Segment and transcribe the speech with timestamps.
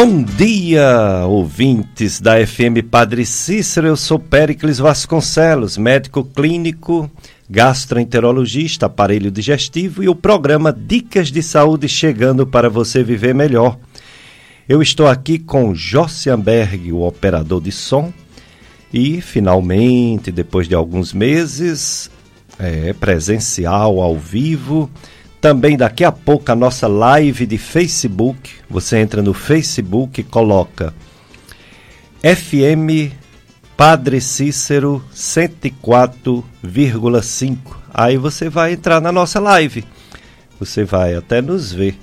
[0.00, 3.88] Bom dia, ouvintes da FM Padre Cícero.
[3.88, 7.10] Eu sou Péricles Vasconcelos, médico clínico,
[7.50, 13.76] gastroenterologista, aparelho digestivo e o programa Dicas de Saúde chegando para você viver melhor.
[14.68, 18.12] Eu estou aqui com Jossianberg, o operador de som,
[18.94, 22.08] e finalmente, depois de alguns meses,
[22.56, 24.88] é, presencial, ao vivo,
[25.40, 28.50] também daqui a pouco a nossa live de Facebook.
[28.68, 30.92] Você entra no Facebook e coloca
[32.22, 33.14] FM
[33.76, 37.56] Padre Cícero 104,5.
[37.94, 39.84] Aí você vai entrar na nossa live.
[40.58, 41.96] Você vai até nos ver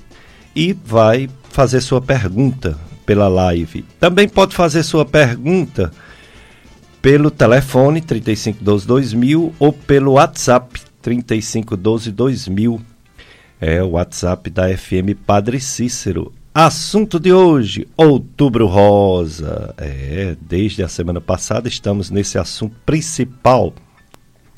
[0.54, 3.84] e vai fazer sua pergunta pela live.
[4.00, 5.92] Também pode fazer sua pergunta
[7.02, 12.95] pelo telefone 3512 2000 ou pelo WhatsApp 3512 2000
[13.60, 16.32] é o WhatsApp da FM Padre Cícero.
[16.54, 19.74] Assunto de hoje: Outubro Rosa.
[19.78, 23.74] É, desde a semana passada estamos nesse assunto principal.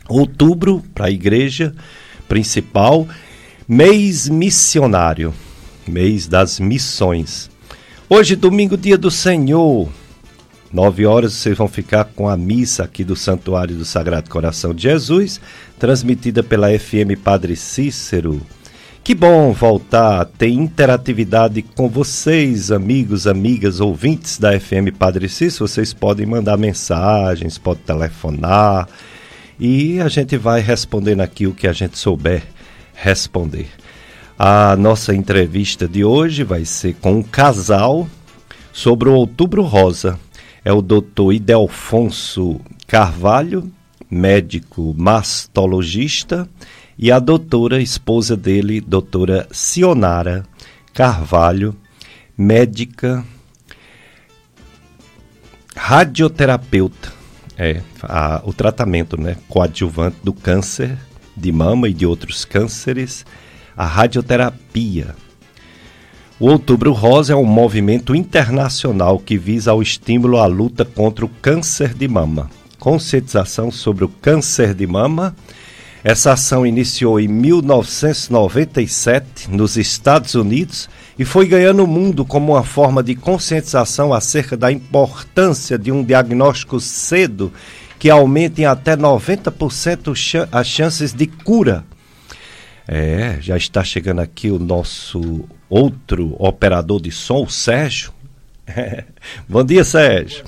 [0.08, 1.74] Outubro para a igreja
[2.28, 3.06] principal,
[3.66, 5.34] mês missionário,
[5.86, 7.50] mês das missões.
[8.08, 9.88] Hoje, domingo, dia do Senhor.
[10.70, 14.82] Nove horas vocês vão ficar com a missa aqui do Santuário do Sagrado Coração de
[14.82, 15.40] Jesus,
[15.78, 18.40] transmitida pela FM Padre Cícero.
[19.08, 25.66] Que bom voltar a ter interatividade com vocês, amigos, amigas, ouvintes da FM Padre Cícero.
[25.66, 28.86] Vocês podem mandar mensagens, podem telefonar
[29.58, 32.42] e a gente vai respondendo aqui o que a gente souber
[32.92, 33.68] responder.
[34.38, 38.06] A nossa entrevista de hoje vai ser com um casal
[38.74, 40.20] sobre o Outubro Rosa.
[40.62, 43.72] É o doutor Idelfonso Carvalho,
[44.10, 46.46] médico mastologista
[46.98, 50.44] e a doutora, esposa dele, doutora Sionara
[50.92, 51.76] Carvalho,
[52.36, 53.24] médica,
[55.76, 57.12] radioterapeuta,
[57.56, 60.98] é a, o tratamento né, coadjuvante do câncer
[61.36, 63.24] de mama e de outros cânceres,
[63.76, 65.14] a radioterapia.
[66.40, 71.28] O Outubro Rosa é um movimento internacional que visa o estímulo à luta contra o
[71.28, 72.50] câncer de mama.
[72.78, 75.34] Conscientização sobre o câncer de mama
[76.04, 80.88] essa ação iniciou em 1997 nos Estados Unidos
[81.18, 86.04] e foi ganhando o mundo como uma forma de conscientização acerca da importância de um
[86.04, 87.52] diagnóstico cedo
[87.98, 91.84] que aumente em até 90% as chances de cura.
[92.86, 98.12] É, já está chegando aqui o nosso outro operador de som, o Sérgio.
[99.48, 100.44] Bom dia, Sérgio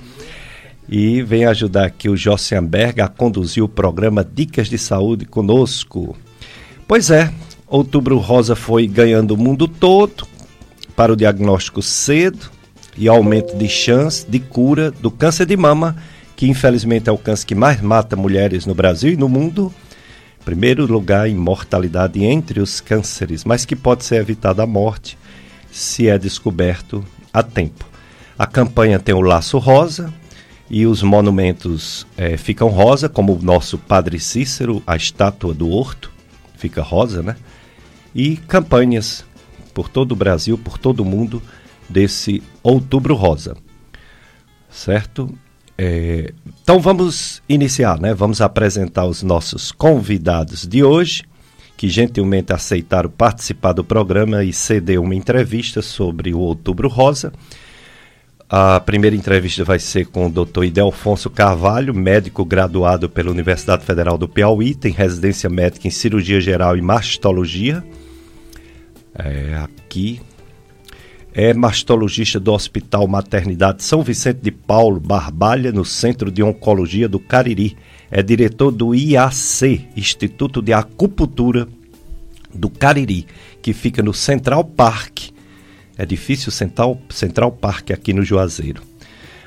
[0.90, 6.16] e vem ajudar aqui o Jossianberg a conduzir o programa Dicas de Saúde conosco.
[6.88, 7.32] Pois é,
[7.68, 10.26] Outubro Rosa foi ganhando o mundo todo
[10.96, 12.50] para o diagnóstico cedo
[12.96, 15.96] e aumento de chance de cura do câncer de mama,
[16.34, 19.72] que infelizmente é o câncer que mais mata mulheres no Brasil e no mundo.
[20.44, 25.16] Primeiro lugar em mortalidade entre os cânceres, mas que pode ser evitada a morte
[25.70, 27.86] se é descoberto a tempo.
[28.36, 30.12] A campanha tem o Laço Rosa,
[30.70, 36.12] e os monumentos é, ficam rosa, como o nosso Padre Cícero, a estátua do Horto,
[36.56, 37.36] fica rosa, né?
[38.14, 39.24] E campanhas
[39.74, 41.42] por todo o Brasil, por todo o mundo,
[41.88, 43.56] desse Outubro Rosa.
[44.70, 45.36] Certo?
[45.76, 46.32] É,
[46.62, 48.14] então vamos iniciar, né?
[48.14, 51.24] Vamos apresentar os nossos convidados de hoje,
[51.76, 57.32] que gentilmente aceitaram participar do programa e ceder uma entrevista sobre o Outubro Rosa.
[58.52, 60.64] A primeira entrevista vai ser com o Dr.
[60.64, 66.76] Idelfonso Carvalho, médico graduado pela Universidade Federal do Piauí, tem residência médica em cirurgia geral
[66.76, 67.84] e mastologia.
[69.14, 70.20] É, aqui
[71.32, 77.20] é mastologista do Hospital Maternidade São Vicente de Paulo, Barbalha, no Centro de Oncologia do
[77.20, 77.76] Cariri.
[78.10, 81.68] É diretor do IAC, Instituto de Acupuntura
[82.52, 83.28] do Cariri,
[83.62, 85.30] que fica no Central Park,
[86.06, 88.82] difícil Central, Central Park aqui no Juazeiro.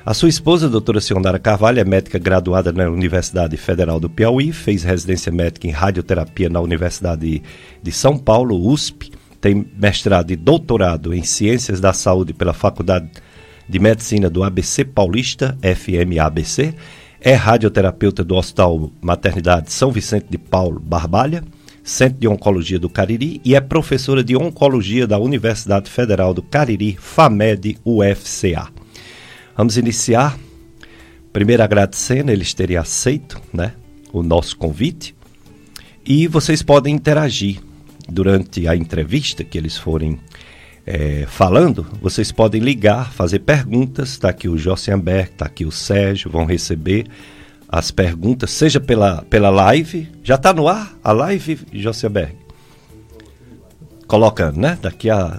[0.06, 4.52] A sua esposa, a doutora Sionara Carvalho, é médica graduada na Universidade Federal do Piauí,
[4.52, 7.42] fez residência médica em radioterapia na Universidade
[7.82, 9.10] de São Paulo, USP,
[9.40, 13.08] tem mestrado e doutorado em Ciências da Saúde pela Faculdade
[13.66, 16.74] de Medicina do ABC Paulista, FMABC,
[17.18, 21.42] é radioterapeuta do Hospital Maternidade São Vicente de Paulo, Barbalha,
[21.84, 26.96] Centro de Oncologia do Cariri e é professora de Oncologia da Universidade Federal do Cariri,
[26.98, 28.68] FAMED UFCA.
[29.54, 30.38] Vamos iniciar.
[31.30, 33.74] Primeiro agradecendo eles terem aceito né,
[34.14, 35.14] o nosso convite.
[36.06, 37.60] E vocês podem interagir
[38.08, 40.18] durante a entrevista que eles forem
[40.86, 44.10] é, falando, vocês podem ligar, fazer perguntas.
[44.10, 47.06] Está aqui o Jossenberg, está aqui o Sérgio, vão receber
[47.68, 50.08] as perguntas, seja pela, pela live.
[50.22, 52.36] Já está no ar a live, Jossenberg?
[54.06, 54.78] Colocando, né?
[54.80, 55.38] Daqui a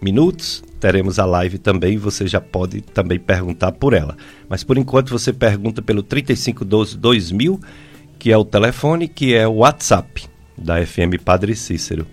[0.00, 1.96] minutos teremos a live também.
[1.98, 4.16] Você já pode também perguntar por ela.
[4.48, 7.60] Mas por enquanto você pergunta pelo 3512 2000,
[8.18, 10.24] que é o telefone, que é o WhatsApp
[10.56, 12.06] da FM Padre Cícero.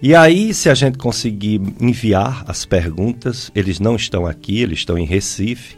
[0.00, 4.98] E aí, se a gente conseguir enviar as perguntas, eles não estão aqui, eles estão
[4.98, 5.76] em Recife,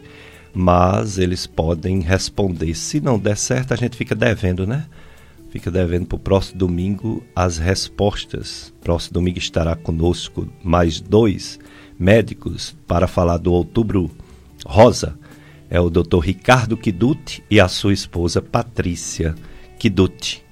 [0.53, 2.73] mas eles podem responder.
[2.75, 4.85] Se não der certo, a gente fica devendo, né?
[5.49, 8.73] Fica devendo para o próximo domingo as respostas.
[8.81, 11.59] Próximo domingo estará conosco mais dois
[11.97, 14.11] médicos para falar do Outubro
[14.65, 15.17] Rosa.
[15.69, 16.19] É o Dr.
[16.19, 19.35] Ricardo Kiduti e a sua esposa Patrícia
[19.77, 20.43] Kiduti,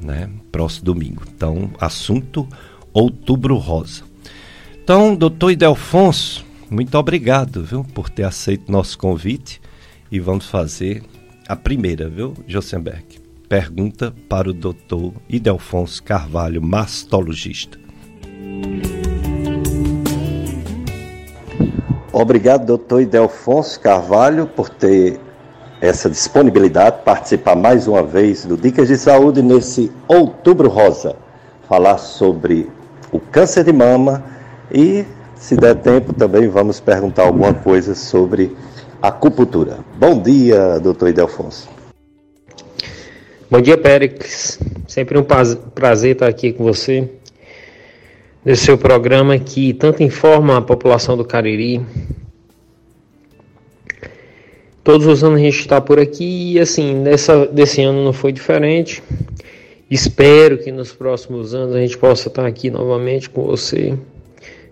[0.00, 0.28] né?
[0.50, 1.22] Próximo domingo.
[1.34, 2.46] Então, assunto
[2.92, 4.02] Outubro Rosa.
[4.82, 9.60] Então, doutor Idelfonso, muito obrigado, viu, por ter aceito nosso convite
[10.10, 11.02] e vamos fazer
[11.48, 13.20] a primeira, viu, Josenberg?
[13.48, 17.78] Pergunta para o doutor Idelfonso Carvalho, mastologista.
[22.12, 25.20] Obrigado, doutor Idelfonso Carvalho, por ter
[25.80, 31.16] essa disponibilidade, participar mais uma vez do Dicas de Saúde nesse Outubro Rosa.
[31.68, 32.68] Falar sobre
[33.12, 34.24] o câncer de mama
[34.72, 35.04] e,
[35.38, 38.54] se der tempo, também vamos perguntar alguma coisa sobre
[39.00, 39.78] acupuntura.
[39.96, 41.68] Bom dia, doutor Idelfonso.
[43.50, 44.58] Bom dia, Péricles.
[44.86, 45.24] Sempre um
[45.74, 47.08] prazer estar aqui com você
[48.44, 51.80] nesse seu programa que tanto informa a população do Cariri.
[54.82, 58.32] Todos os anos a gente está por aqui e assim, nessa, desse ano não foi
[58.32, 59.02] diferente.
[59.90, 63.96] Espero que nos próximos anos a gente possa estar aqui novamente com você,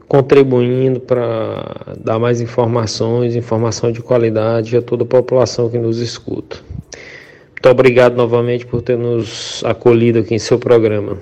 [0.08, 6.58] contribuindo para dar mais informações, informação de qualidade a toda a população que nos escuta.
[7.50, 11.18] Muito obrigado novamente por ter nos acolhido aqui em seu programa.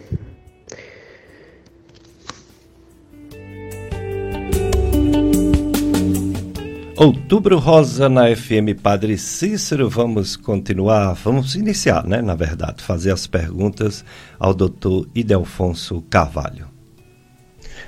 [6.96, 9.90] Outubro Rosa na FM Padre Cícero.
[9.90, 12.22] Vamos continuar, vamos iniciar, né?
[12.22, 14.04] Na verdade, fazer as perguntas
[14.38, 16.73] ao doutor Idelfonso Carvalho.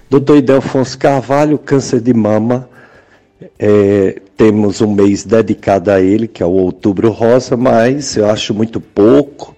[0.09, 2.69] Doutor Idelfonso Carvalho, câncer de mama.
[3.59, 8.55] É, temos um mês dedicado a ele, que é o Outubro Rosa, mas eu acho
[8.55, 9.55] muito pouco,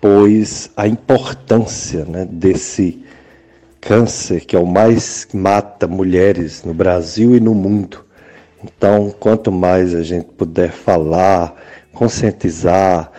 [0.00, 3.04] pois a importância né, desse
[3.80, 8.08] câncer, que é o mais que mata mulheres no Brasil e no mundo
[8.62, 11.54] então, quanto mais a gente puder falar,
[11.92, 13.10] conscientizar,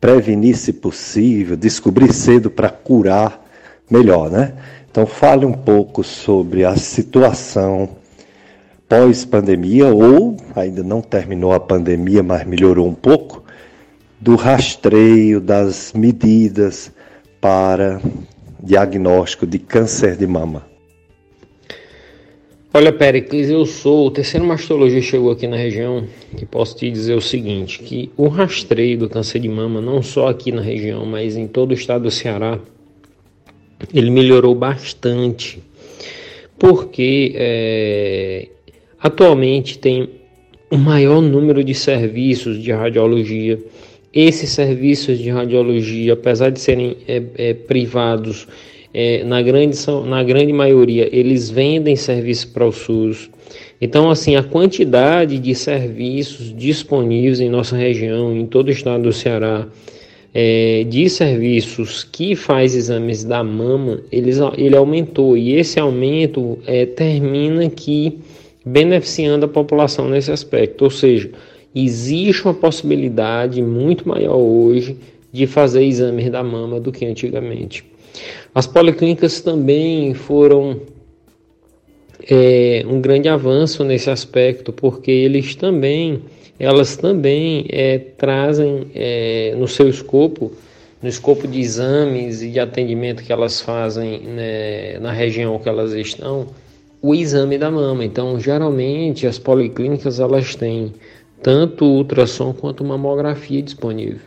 [0.00, 3.44] prevenir se possível, descobrir cedo para curar,
[3.90, 4.54] melhor, né?
[4.94, 7.88] Então, fale um pouco sobre a situação
[8.88, 13.42] pós-pandemia, ou ainda não terminou a pandemia, mas melhorou um pouco,
[14.20, 16.92] do rastreio das medidas
[17.40, 18.00] para
[18.62, 20.64] diagnóstico de câncer de mama.
[22.72, 26.04] Olha, Pericles, eu sou o terceiro mastologista chegou aqui na região
[26.40, 30.28] e posso te dizer o seguinte, que o rastreio do câncer de mama, não só
[30.28, 32.60] aqui na região, mas em todo o estado do Ceará,
[33.92, 35.58] ele melhorou bastante,
[36.58, 38.48] porque é,
[39.00, 40.08] atualmente tem
[40.70, 43.58] o maior número de serviços de radiologia.
[44.12, 48.46] Esses serviços de radiologia, apesar de serem é, é, privados,
[48.92, 49.76] é, na, grande,
[50.06, 53.28] na grande maioria, eles vendem serviço para o SUS.
[53.80, 59.12] Então, assim, a quantidade de serviços disponíveis em nossa região, em todo o estado do
[59.12, 59.66] Ceará,
[60.34, 65.36] é, de serviços que faz exames da mama, eles, ele aumentou.
[65.36, 68.18] E esse aumento é, termina aqui
[68.66, 70.82] beneficiando a população nesse aspecto.
[70.82, 71.30] Ou seja,
[71.72, 74.96] existe uma possibilidade muito maior hoje
[75.32, 77.84] de fazer exames da mama do que antigamente.
[78.54, 80.80] As policlínicas também foram
[82.30, 86.22] é, um grande avanço nesse aspecto, porque eles também,
[86.58, 90.52] elas também é, trazem é, no seu escopo,
[91.02, 95.92] no escopo de exames e de atendimento que elas fazem né, na região que elas
[95.92, 96.48] estão,
[97.02, 98.04] o exame da mama.
[98.04, 100.94] Então, geralmente as policlínicas elas têm
[101.42, 104.20] tanto ultrassom quanto mamografia disponível.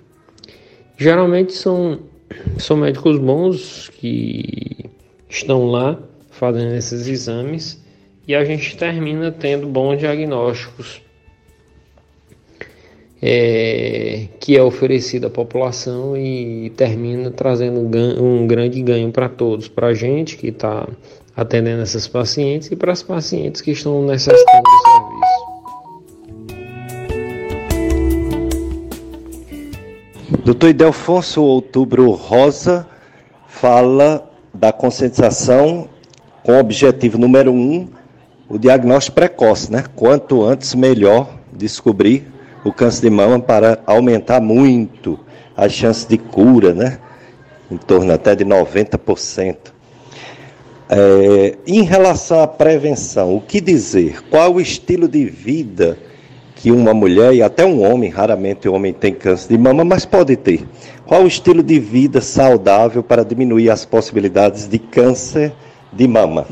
[0.98, 2.00] Geralmente são
[2.58, 4.86] são médicos bons que
[5.30, 5.98] estão lá
[6.30, 7.82] fazendo esses exames
[8.28, 11.02] e a gente termina tendo bons diagnósticos
[13.22, 19.88] é, que é oferecido à população e termina trazendo um, grande ganho para todos, para
[19.88, 20.88] a gente que está
[21.36, 25.38] atendendo essas pacientes e para as pacientes que estão necessitando do serviço.
[30.44, 32.88] Doutor Idelfonso Outubro Rosa
[33.48, 35.90] fala da conscientização
[36.44, 37.90] com o objetivo número um,
[38.48, 39.84] o diagnóstico precoce, né?
[39.96, 45.20] Quanto antes, melhor descobrir o câncer de mama para aumentar muito
[45.56, 47.00] as chances de cura, né?
[47.70, 49.56] Em torno até de 90%.
[50.90, 54.24] É, em relação à prevenção, o que dizer?
[54.30, 55.98] Qual o estilo de vida
[56.58, 60.06] que uma mulher e até um homem, raramente o homem tem câncer de mama, mas
[60.06, 60.66] pode ter.
[61.06, 65.54] Qual o estilo de vida saudável para diminuir as possibilidades de câncer
[65.94, 66.48] de mama?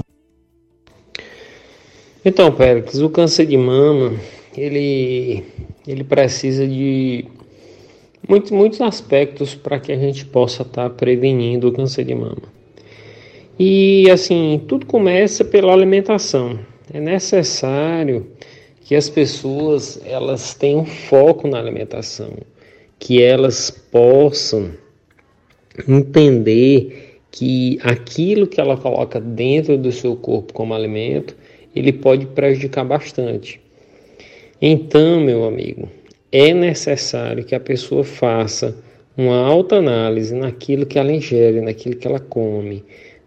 [2.23, 4.13] Então, Pérez, o câncer de mama,
[4.55, 5.43] ele,
[5.87, 7.25] ele precisa de
[8.27, 12.41] muitos, aspectos para que a gente possa estar tá prevenindo o câncer de mama.
[13.57, 16.59] E assim, tudo começa pela alimentação.
[16.93, 18.27] É necessário
[18.81, 22.33] que as pessoas elas tenham foco na alimentação,
[22.99, 24.71] que elas possam
[25.87, 31.35] entender que aquilo que ela coloca dentro do seu corpo como alimento,
[31.75, 33.59] ele pode prejudicar bastante.
[34.61, 35.89] Então, meu amigo,
[36.31, 38.75] é necessário que a pessoa faça
[39.17, 42.83] uma alta análise naquilo que ela ingere, naquilo que ela come,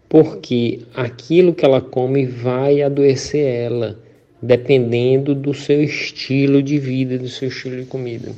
[0.07, 3.99] porque aquilo que ela come vai adoecer ela
[4.41, 8.31] dependendo do seu estilo de vida, do seu estilo de comida.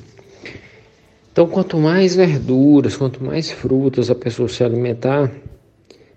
[1.31, 5.31] Então, quanto mais verduras, quanto mais frutas a pessoa se alimentar,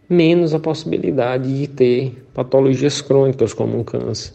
[0.08, 4.32] menos a possibilidade de ter patologias crônicas como um câncer.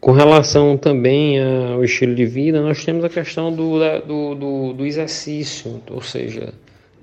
[0.00, 4.86] Com relação também ao estilo de vida, nós temos a questão do, do, do, do
[4.86, 6.54] exercício, ou seja,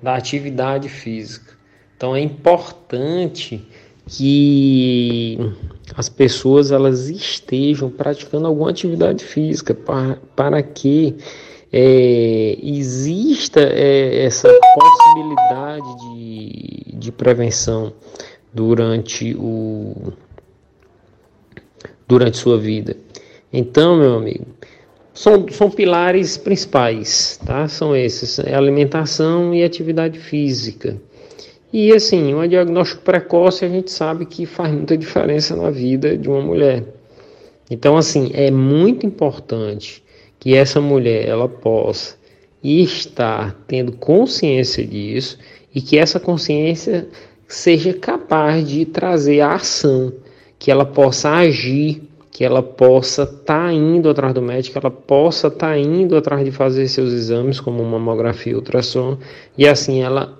[0.02, 1.52] da atividade física.
[1.96, 3.62] Então é importante
[4.06, 5.38] que
[5.94, 11.16] as pessoas elas estejam praticando alguma atividade física para, para que
[11.72, 17.92] é, exista é, essa possibilidade de, de prevenção
[18.54, 20.12] durante o
[22.06, 22.96] durante sua vida.
[23.52, 24.46] Então, meu amigo,
[25.14, 27.66] são, são pilares principais, tá?
[27.68, 31.00] São esses: é alimentação e atividade física.
[31.72, 36.28] E assim, um diagnóstico precoce a gente sabe que faz muita diferença na vida de
[36.28, 36.84] uma mulher.
[37.70, 40.02] Então, assim, é muito importante
[40.38, 42.16] que essa mulher ela possa
[42.62, 45.38] estar tendo consciência disso
[45.74, 47.08] e que essa consciência
[47.48, 50.12] seja capaz de trazer a ação,
[50.58, 55.48] que ela possa agir, que ela possa estar tá indo atrás do médico, ela possa
[55.48, 59.18] estar tá indo atrás de fazer seus exames, como mamografia e ultrassom,
[59.56, 60.38] e assim ela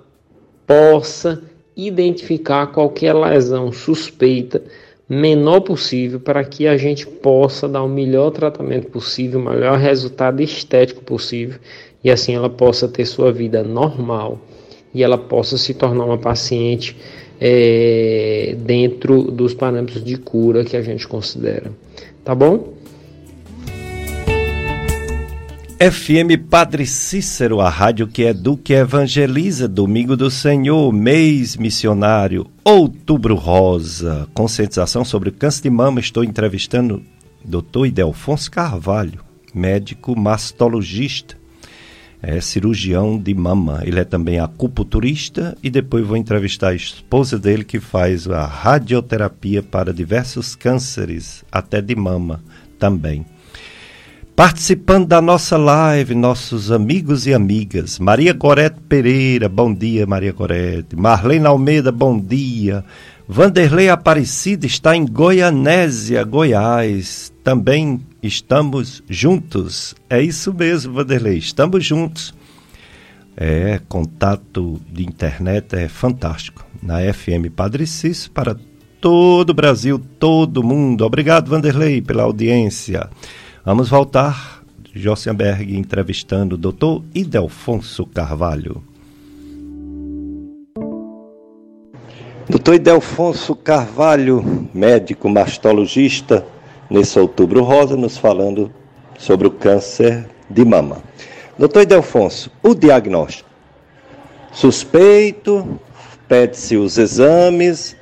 [0.65, 1.41] possa
[1.75, 4.61] identificar qualquer lesão suspeita
[5.09, 10.41] menor possível para que a gente possa dar o melhor tratamento possível, o melhor resultado
[10.41, 11.59] estético possível
[12.03, 14.39] e assim ela possa ter sua vida normal
[14.93, 16.97] e ela possa se tornar uma paciente
[17.39, 21.71] é, dentro dos parâmetros de cura que a gente considera.
[22.23, 22.77] Tá bom?
[25.79, 33.35] FM Padre Cícero, a rádio que educa e evangeliza, Domingo do Senhor, mês missionário, Outubro
[33.35, 35.99] Rosa, conscientização sobre o câncer de mama.
[35.99, 37.03] Estou entrevistando
[37.45, 37.85] Dr.
[37.85, 41.36] Idelfonso Carvalho, médico mastologista,
[42.21, 43.81] é cirurgião de mama.
[43.83, 49.61] Ele é também acupunturista e depois vou entrevistar a esposa dele que faz a radioterapia
[49.61, 52.41] para diversos cânceres, até de mama
[52.79, 53.25] também.
[54.35, 57.97] Participando da nossa live, nossos amigos e amigas.
[57.97, 60.95] Maria Gorete Pereira, bom dia, Maria Gorete.
[60.95, 62.85] Marlene Almeida, bom dia.
[63.29, 67.33] Vanderlei Aparecida está em Goianésia, Goiás.
[67.43, 69.93] Também estamos juntos.
[70.09, 72.33] É isso mesmo, Vanderlei, estamos juntos.
[73.35, 76.65] É, contato de internet é fantástico.
[76.81, 78.55] Na FM Padre Cício para
[79.01, 81.05] todo o Brasil, todo mundo.
[81.05, 83.09] Obrigado, Vanderlei, pela audiência.
[83.65, 88.81] Vamos voltar, Jossenberg entrevistando o doutor Idelfonso Carvalho.
[92.49, 96.45] Doutor Idelfonso Carvalho, médico mastologista,
[96.89, 98.71] nesse outubro rosa, nos falando
[99.17, 101.03] sobre o câncer de mama.
[101.59, 103.49] Doutor Idelfonso, o diagnóstico.
[104.53, 105.77] Suspeito,
[106.25, 107.97] pede-se os exames,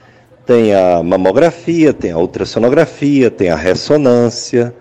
[0.46, 4.76] tem a mamografia, tem a ultrassonografia, tem a ressonância,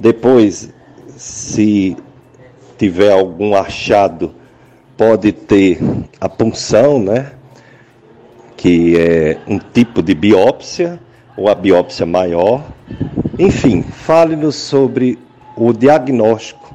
[0.00, 0.70] depois,
[1.18, 1.98] se
[2.78, 4.34] tiver algum achado,
[4.96, 5.78] pode ter
[6.18, 7.32] a punção, né?
[8.62, 11.00] Que é um tipo de biópsia
[11.36, 12.64] ou a biópsia maior.
[13.36, 15.18] Enfim, fale-nos sobre
[15.56, 16.72] o diagnóstico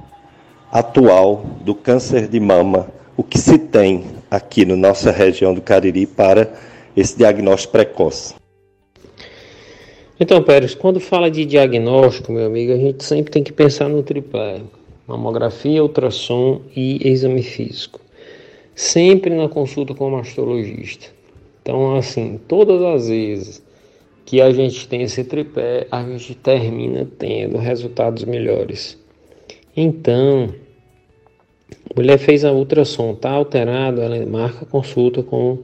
[0.69, 6.05] atual do câncer de mama, o que se tem aqui na nossa região do Cariri
[6.05, 6.51] para
[6.93, 8.35] esse diagnóstico precoce.
[10.19, 14.03] Então, Pérez, quando fala de diagnóstico, meu amigo, a gente sempre tem que pensar no
[14.03, 14.59] tripé:
[15.07, 18.01] mamografia, ultrassom e exame físico.
[18.75, 21.15] Sempre na consulta com o mastologista.
[21.67, 23.61] Então, assim, todas as vezes
[24.25, 28.97] que a gente tem esse tripé, a gente termina tendo resultados melhores.
[29.75, 30.47] Então,
[31.93, 35.59] mulher fez a ultrassom, está alterado, ela marca consulta com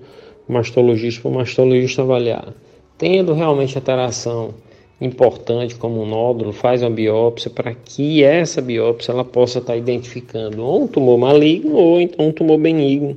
[0.46, 2.54] o mastologista para o mastologista avaliar.
[2.98, 4.54] Tendo realmente alteração
[5.00, 9.78] importante como um nódulo, faz uma biópsia para que essa biópsia ela possa estar tá
[9.78, 13.16] identificando ou um tumor maligno ou então um tumor benigno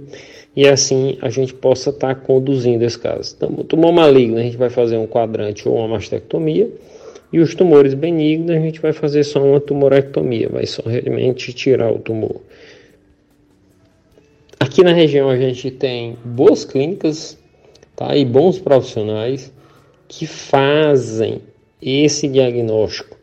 [0.56, 3.34] e assim a gente possa estar tá conduzindo esse caso.
[3.36, 6.68] Então, tumor maligno a gente vai fazer um quadrante ou uma mastectomia
[7.32, 11.92] e os tumores benignos a gente vai fazer só uma tumorectomia, vai só realmente tirar
[11.92, 12.40] o tumor.
[14.58, 17.38] Aqui na região a gente tem boas clínicas
[17.94, 19.52] tá, e bons profissionais
[20.08, 21.42] que fazem
[21.82, 23.16] esse diagnóstico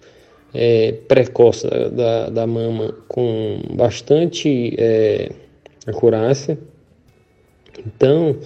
[0.54, 5.32] é, precoce da, da, da, mama com bastante é,
[5.88, 6.58] acurácia.
[7.86, 8.38] Então,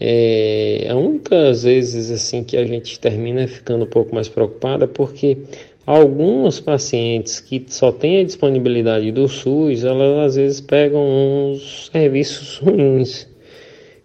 [0.00, 4.88] é, a única vezes assim que a gente termina ficando um pouco mais preocupada é
[4.88, 5.38] porque
[5.84, 12.58] alguns pacientes que só têm a disponibilidade do SUS, elas às vezes pegam uns serviços
[12.58, 13.26] ruins.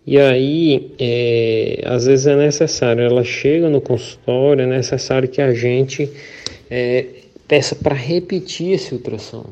[0.06, 5.54] E aí, é, às vezes é necessário, ela chega no consultório, é necessário que a
[5.54, 6.10] gente
[6.70, 7.06] é,
[7.48, 9.46] peça para repetir esse ultrassom.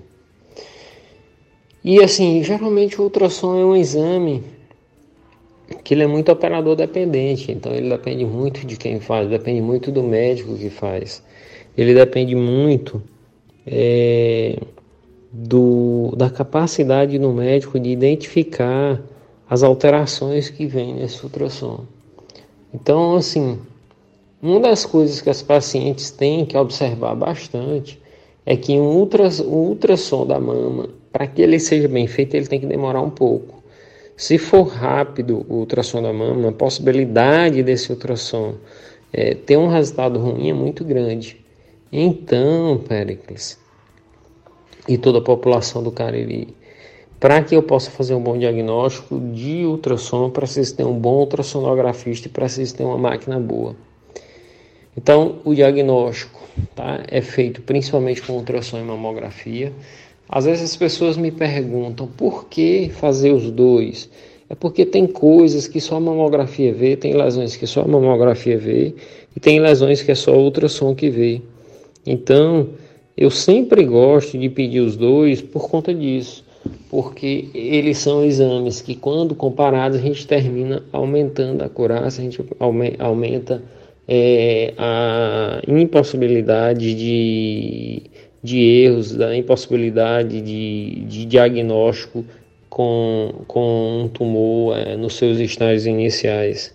[1.84, 4.44] E assim, geralmente o ultrassom é um exame
[5.84, 9.92] que ele é muito operador dependente, então ele depende muito de quem faz, depende muito
[9.92, 11.24] do médico que faz,
[11.78, 13.02] ele depende muito
[13.66, 14.58] é,
[15.32, 19.02] do, da capacidade do médico de identificar
[19.50, 21.86] as alterações que vêm nesse ultrassom.
[22.74, 23.60] Então, assim,
[24.42, 28.02] uma das coisas que as pacientes têm que observar bastante
[28.46, 32.60] é que um, ultras, ultrassom da mama, para que ele seja bem feito, ele tem
[32.60, 33.61] que demorar um pouco.
[34.22, 38.54] Se for rápido o ultrassom da mama, a possibilidade desse ultrassom
[39.12, 41.44] é, ter um resultado ruim é muito grande.
[41.92, 43.58] Então, Pericles,
[44.88, 46.56] e toda a população do Cariri,
[47.20, 52.28] para que eu possa fazer um bom diagnóstico de ultrassom, preciso ter um bom ultrassonografista
[52.28, 53.76] e preciso ter uma máquina boa.
[54.96, 56.40] Então, o diagnóstico
[56.76, 59.74] tá, é feito principalmente com ultrassom e mamografia.
[60.32, 64.10] Às vezes as pessoas me perguntam por que fazer os dois.
[64.50, 68.58] É porque tem coisas que só a mamografia vê, tem lesões que só a mamografia
[68.58, 68.96] vê
[69.36, 71.42] e tem lesões que é só ultrassom que vê.
[72.06, 72.70] Então,
[73.16, 76.44] eu sempre gosto de pedir os dois por conta disso
[76.90, 82.44] porque eles são exames que, quando comparados, a gente termina aumentando a acurácia, a gente
[83.00, 83.64] aumenta
[84.08, 88.04] é, a impossibilidade de,
[88.44, 92.26] de erros, da impossibilidade de, de diagnóstico
[92.70, 96.74] com, com um tumor é, nos seus estágios iniciais.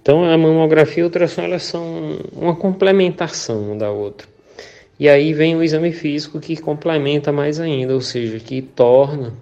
[0.00, 4.28] Então, a mamografia e o ultrassom são uma complementação da outra.
[5.00, 9.32] E aí vem o exame físico que complementa mais ainda, ou seja, que torna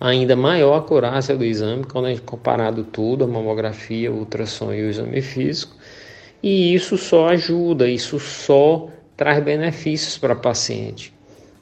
[0.00, 4.72] ainda maior a acurácia do exame quando a gente comparado tudo, a mamografia, o ultrassom
[4.72, 5.76] e o exame físico.
[6.42, 11.12] E isso só ajuda, isso só traz benefícios para a paciente.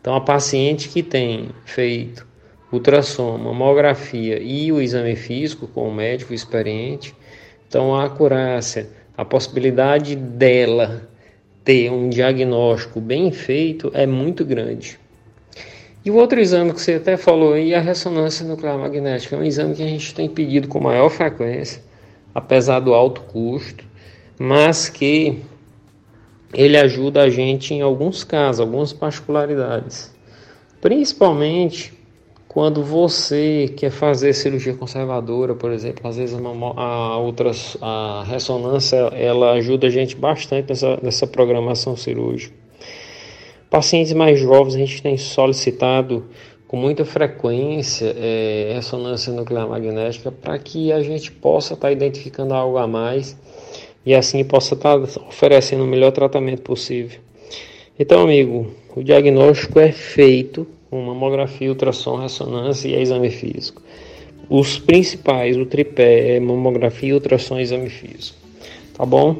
[0.01, 2.27] Então, a paciente que tem feito
[2.73, 7.15] ultrassom, mamografia e o exame físico com o médico experiente,
[7.69, 11.09] então a acurácia, a possibilidade dela
[11.65, 14.99] ter um diagnóstico bem feito é muito grande.
[16.05, 19.45] E o outro exame que você até falou aí, a ressonância nuclear magnética, é um
[19.45, 21.83] exame que a gente tem pedido com maior frequência,
[22.35, 23.83] apesar do alto custo,
[24.39, 25.43] mas que
[26.55, 30.15] ele ajuda a gente em alguns casos, algumas particularidades.
[30.81, 31.93] Principalmente
[32.55, 38.97] quando você quer fazer cirurgia conservadora, por exemplo, às vezes a, a, outras, a ressonância
[39.13, 42.55] ela ajuda a gente bastante nessa, nessa programação cirúrgica.
[43.69, 46.27] Pacientes mais jovens a gente tem solicitado
[46.69, 52.55] com muita frequência é, ressonância nuclear magnética para que a gente possa estar tá identificando
[52.55, 53.37] algo a mais
[54.05, 57.21] e assim possa estar oferecendo o melhor tratamento possível.
[57.99, 63.83] Então, amigo, o diagnóstico é feito com mamografia, ultrassom, ressonância e exame físico.
[64.49, 68.39] os principais, o tripé, mamografia, ultrassom e exame físico.
[68.95, 69.37] Tá bom?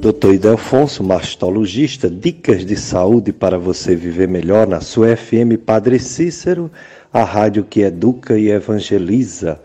[0.00, 6.70] Doutor Idelfonso, mastologista, dicas de saúde para você viver melhor na sua FM Padre Cícero,
[7.18, 9.60] a rádio que educa e evangeliza.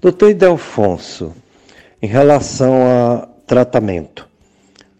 [0.00, 1.32] Doutor Idelfonso,
[2.00, 4.28] em relação a tratamento,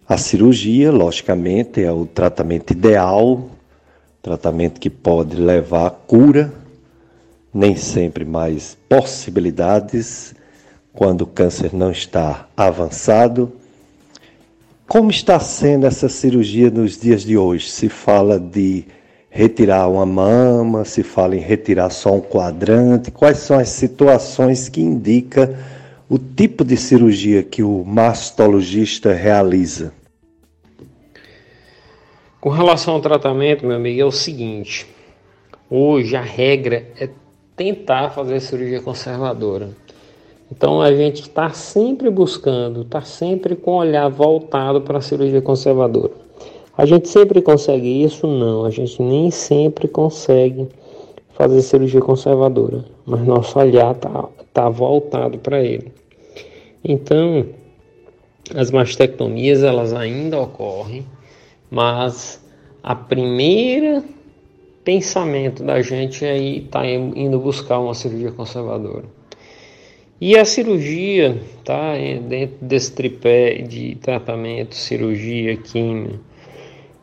[0.09, 3.51] a cirurgia, logicamente, é o tratamento ideal,
[4.23, 6.53] tratamento que pode levar à cura,
[7.53, 10.35] nem sempre mais possibilidades
[10.93, 13.53] quando o câncer não está avançado
[14.87, 17.71] como está sendo essa cirurgia nos dias de hoje?
[17.71, 18.85] Se fala de
[19.35, 24.81] retirar uma mama, se fala em retirar só um quadrante, quais são as situações que
[24.81, 25.59] indica
[26.09, 29.93] o tipo de cirurgia que o mastologista realiza?
[32.41, 34.87] Com relação ao tratamento, meu amigo, é o seguinte:
[35.69, 37.09] hoje a regra é
[37.57, 39.71] tentar fazer cirurgia conservadora.
[40.53, 45.43] Então a gente está sempre buscando, está sempre com o olhar voltado para a cirurgia
[45.43, 46.24] conservadora.
[46.77, 48.27] A gente sempre consegue isso?
[48.27, 50.69] Não, a gente nem sempre consegue
[51.35, 55.93] fazer cirurgia conservadora, mas nosso olhar está tá voltado para ele.
[56.83, 57.47] Então,
[58.53, 61.07] as mastectomias elas ainda ocorrem,
[61.71, 62.45] mas
[62.83, 64.03] a primeira
[64.83, 69.05] pensamento da gente aí está indo buscar uma cirurgia conservadora.
[70.21, 71.95] E a cirurgia, tá?
[72.29, 76.21] Dentro desse tripé de tratamento, cirurgia, químio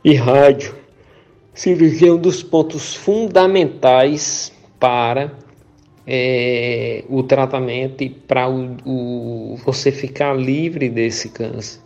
[0.04, 0.76] e rádio,
[1.54, 5.32] cirurgia é um dos pontos fundamentais para
[6.08, 11.80] é, o tratamento e para o, o, você ficar livre desse câncer.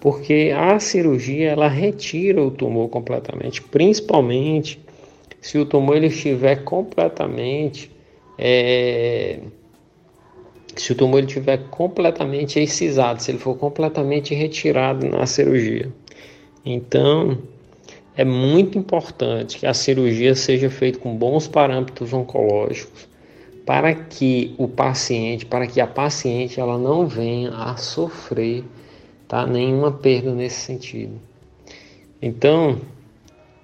[0.00, 4.80] Porque a cirurgia ela retira o tumor completamente, principalmente
[5.40, 7.90] se o tumor ele estiver completamente
[8.38, 9.38] é,
[10.76, 15.92] se o tumor estiver completamente excisado, se ele for completamente retirado na cirurgia.
[16.64, 17.38] Então,
[18.16, 23.08] é muito importante que a cirurgia seja feita com bons parâmetros oncológicos
[23.66, 28.64] para que o paciente, para que a paciente ela não venha a sofrer
[29.26, 31.18] tá, nenhuma perda nesse sentido.
[32.20, 32.80] Então,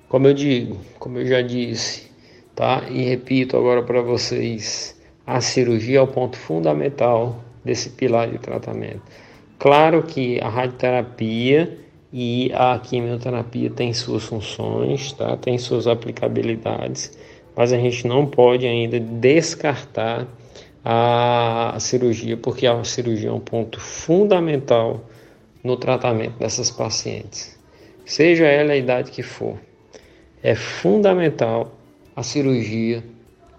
[0.09, 2.11] como eu digo, como eu já disse,
[2.55, 2.85] tá?
[2.91, 9.03] E repito agora para vocês, a cirurgia é o ponto fundamental desse pilar de tratamento.
[9.59, 11.79] Claro que a radioterapia
[12.13, 15.37] e a quimioterapia têm suas funções, tá?
[15.37, 17.17] tem suas aplicabilidades,
[17.57, 20.27] mas a gente não pode ainda descartar
[20.85, 25.03] a cirurgia, porque a cirurgia é um ponto fundamental
[25.63, 27.59] no tratamento dessas pacientes,
[28.05, 29.59] seja ela a idade que for.
[30.43, 31.75] É fundamental
[32.17, 33.05] a cirurgia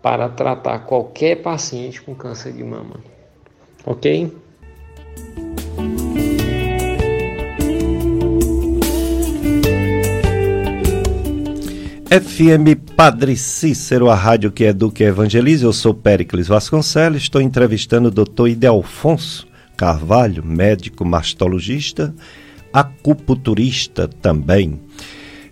[0.01, 2.95] para tratar qualquer paciente com câncer de mama.
[3.85, 4.31] Ok?
[12.11, 15.63] FM Padre Cícero, a rádio que educa e evangeliza.
[15.63, 18.49] Eu sou Péricles Vasconcelos, estou entrevistando o Dr.
[18.49, 19.47] Idelfonso
[19.77, 22.13] Carvalho, médico mastologista,
[22.73, 24.77] acupunturista também.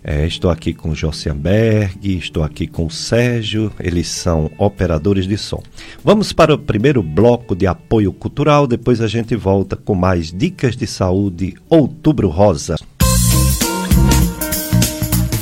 [0.04, 5.38] É, estou aqui com o Josianberg, estou aqui com o Sérgio, eles são operadores de
[5.38, 5.62] som.
[6.04, 10.76] Vamos para o primeiro bloco de apoio cultural, depois a gente volta com mais dicas
[10.76, 12.76] de saúde Outubro Rosa.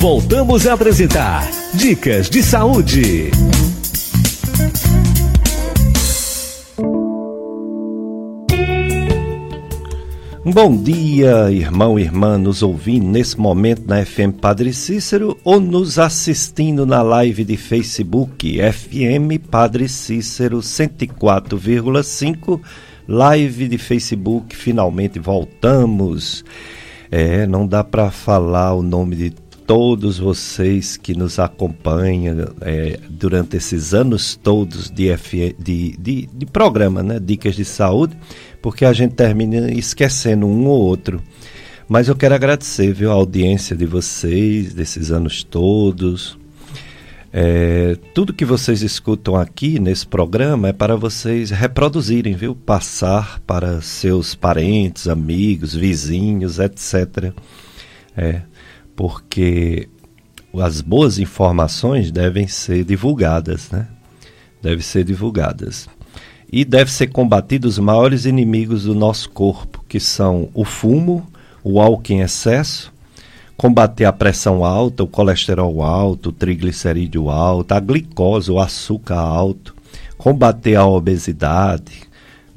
[0.01, 3.33] Voltamos a apresentar Dicas de Saúde.
[10.45, 15.99] Bom dia, irmão e irmã, nos ouvindo nesse momento na FM Padre Cícero ou nos
[15.99, 22.61] assistindo na live de Facebook FM Padre Cícero 104,5,
[23.09, 24.55] live de Facebook.
[24.55, 26.45] Finalmente voltamos.
[27.11, 33.59] É, não dá para falar o nome de todos vocês que nos acompanham é, durante
[33.59, 37.21] esses anos todos de, F, de, de, de programa, né?
[37.21, 38.17] Dicas de Saúde
[38.63, 41.23] porque a gente termina esquecendo um ou outro.
[41.89, 46.39] Mas eu quero agradecer viu, a audiência de vocês, desses anos todos.
[47.33, 52.55] É, tudo que vocês escutam aqui nesse programa é para vocês reproduzirem, viu?
[52.55, 57.33] Passar para seus parentes, amigos, vizinhos, etc.
[58.17, 58.43] É,
[58.99, 59.89] porque
[60.61, 63.87] as boas informações devem ser divulgadas, né?
[64.61, 65.89] Devem ser divulgadas
[66.53, 71.25] e deve ser combatido os maiores inimigos do nosso corpo, que são o fumo,
[71.63, 72.93] o álcool em excesso,
[73.57, 79.77] combater a pressão alta, o colesterol alto, o triglicerídeo alto, a glicose, o açúcar alto,
[80.17, 82.08] combater a obesidade,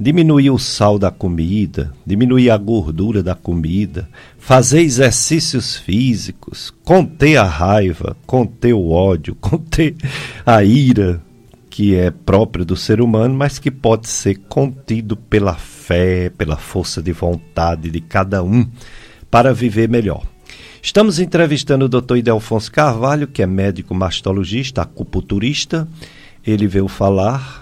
[0.02, 4.10] diminuir o sal da comida, diminuir a gordura da comida,
[4.40, 9.96] fazer exercícios físicos, conter a raiva, conter o ódio, conter
[10.44, 11.22] a ira,
[11.70, 17.00] que é próprio do ser humano, mas que pode ser contido pela fé, pela força
[17.00, 18.68] de vontade de cada um
[19.30, 20.26] para viver melhor.
[20.82, 22.18] Estamos entrevistando o Dr.
[22.18, 25.88] Idelfonso Carvalho, que é médico mastologista, acupunturista.
[26.44, 27.61] Ele veio falar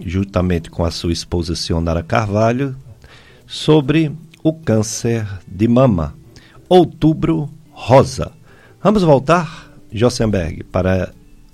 [0.00, 2.76] juntamente com a sua esposa Sionara Carvalho,
[3.46, 6.14] sobre o câncer de mama.
[6.68, 8.32] Outubro Rosa.
[8.82, 11.12] Vamos voltar, Jossenberg, para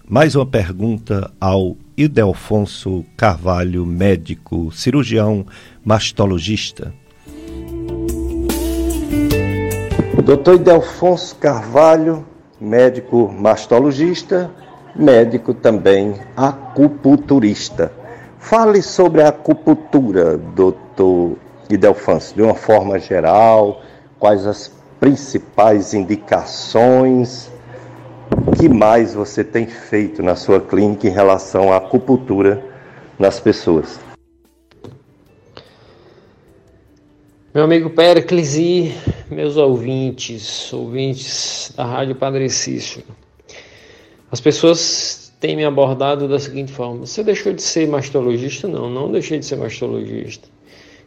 [0.09, 5.47] mais uma pergunta ao Idelfonso Carvalho, médico, cirurgião,
[5.85, 6.93] mastologista.
[10.25, 12.27] Doutor Idelfonso Carvalho,
[12.61, 14.51] médico mastologista,
[14.95, 17.93] médico também acupunturista.
[18.49, 21.37] Fale sobre a acupuntura, doutor
[21.69, 23.83] Idelfans, de uma forma geral,
[24.21, 27.51] quais as principais indicações,
[28.57, 32.65] que mais você tem feito na sua clínica em relação à acupuntura
[33.19, 33.99] nas pessoas?
[37.53, 38.95] Meu amigo Pericles e
[39.29, 43.03] meus ouvintes, ouvintes da Rádio Padre Cício.
[44.31, 48.67] As pessoas tem me abordado da seguinte forma: Você deixou de ser mastologista?
[48.69, 50.49] Não, não deixei de ser mastologista.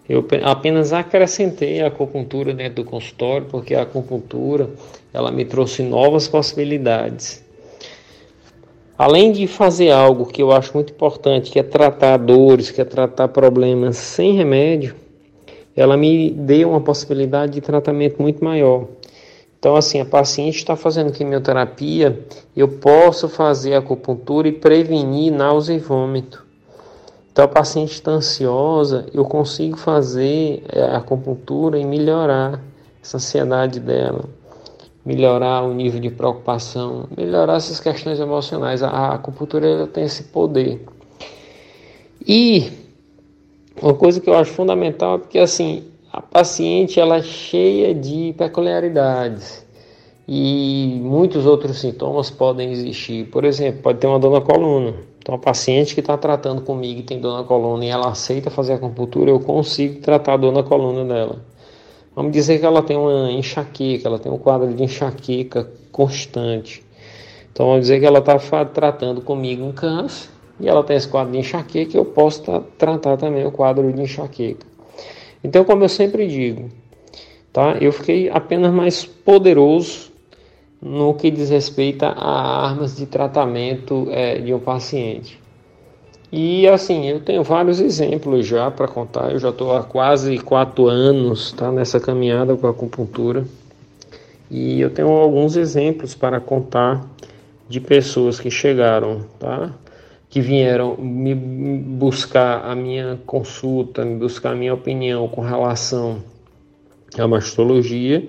[0.07, 4.69] Eu apenas acrescentei a acupuntura dentro do consultório, porque a acupuntura
[5.13, 7.43] ela me trouxe novas possibilidades.
[8.97, 12.85] Além de fazer algo que eu acho muito importante, que é tratar dores, que é
[12.85, 14.95] tratar problemas sem remédio,
[15.75, 18.87] ela me deu uma possibilidade de tratamento muito maior.
[19.59, 25.79] Então, assim, a paciente está fazendo quimioterapia, eu posso fazer acupuntura e prevenir náusea e
[25.79, 26.45] vômito.
[27.29, 32.61] Então, a paciente está ansiosa, eu consigo fazer a acupuntura e melhorar
[33.03, 34.23] essa ansiedade dela,
[35.05, 38.81] melhorar o nível de preocupação, melhorar essas questões emocionais.
[38.81, 40.85] A acupuntura tem esse poder.
[42.25, 42.71] E
[43.81, 48.33] uma coisa que eu acho fundamental é porque, assim, a paciente ela é cheia de
[48.35, 49.65] peculiaridades
[50.27, 53.27] e muitos outros sintomas podem existir.
[53.29, 54.95] Por exemplo, pode ter uma dor na coluna.
[55.19, 58.49] Então, a paciente que está tratando comigo e tem dor na coluna e ela aceita
[58.49, 61.45] fazer a acupuntura, eu consigo tratar a dor na coluna dela.
[62.15, 66.83] Vamos dizer que ela tem uma enxaqueca, ela tem um quadro de enxaqueca constante.
[67.51, 71.33] Então, vamos dizer que ela está tratando comigo um câncer e ela tem esse quadro
[71.33, 72.41] de enxaqueca, eu posso
[72.79, 74.68] tratar também o quadro de enxaqueca.
[75.43, 76.69] Então, como eu sempre digo,
[77.53, 77.77] tá?
[77.79, 80.09] Eu fiquei apenas mais poderoso
[80.81, 85.39] no que diz respeito a armas de tratamento é, de um paciente.
[86.31, 89.31] E assim, eu tenho vários exemplos já para contar.
[89.31, 93.45] Eu já estou há quase quatro anos tá, nessa caminhada com a acupuntura.
[94.49, 97.05] E eu tenho alguns exemplos para contar
[97.67, 99.71] de pessoas que chegaram, tá?
[100.29, 106.23] Que vieram me buscar a minha consulta, me buscar a minha opinião com relação
[107.17, 108.27] à mastologia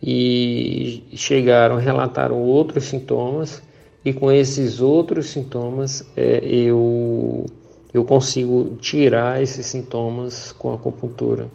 [0.00, 3.60] e chegaram, relataram outros sintomas
[4.04, 7.44] e com esses outros sintomas é, eu,
[7.92, 11.48] eu consigo tirar esses sintomas com a acupuntura.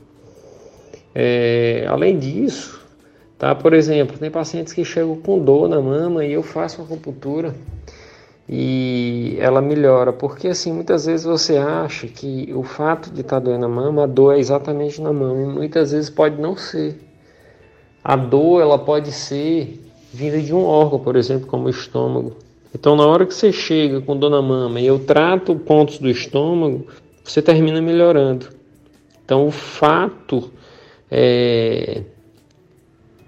[1.14, 2.86] É, além disso,
[3.40, 7.56] tá, por exemplo, tem pacientes que chegam com dor na mama e eu faço acupuntura
[8.48, 13.46] e ela melhora, porque assim muitas vezes você acha que o fato de estar tá
[13.46, 17.00] doendo a mama, a dor é exatamente na mama, e muitas vezes pode não ser.
[18.04, 19.82] A dor ela pode ser
[20.14, 22.38] vinda de um órgão, por exemplo, como o estômago.
[22.74, 26.10] Então, na hora que você chega com dor na mama e eu trato pontos do
[26.10, 26.86] estômago,
[27.24, 28.48] você termina melhorando.
[29.24, 30.52] Então, o fato
[31.10, 32.04] é,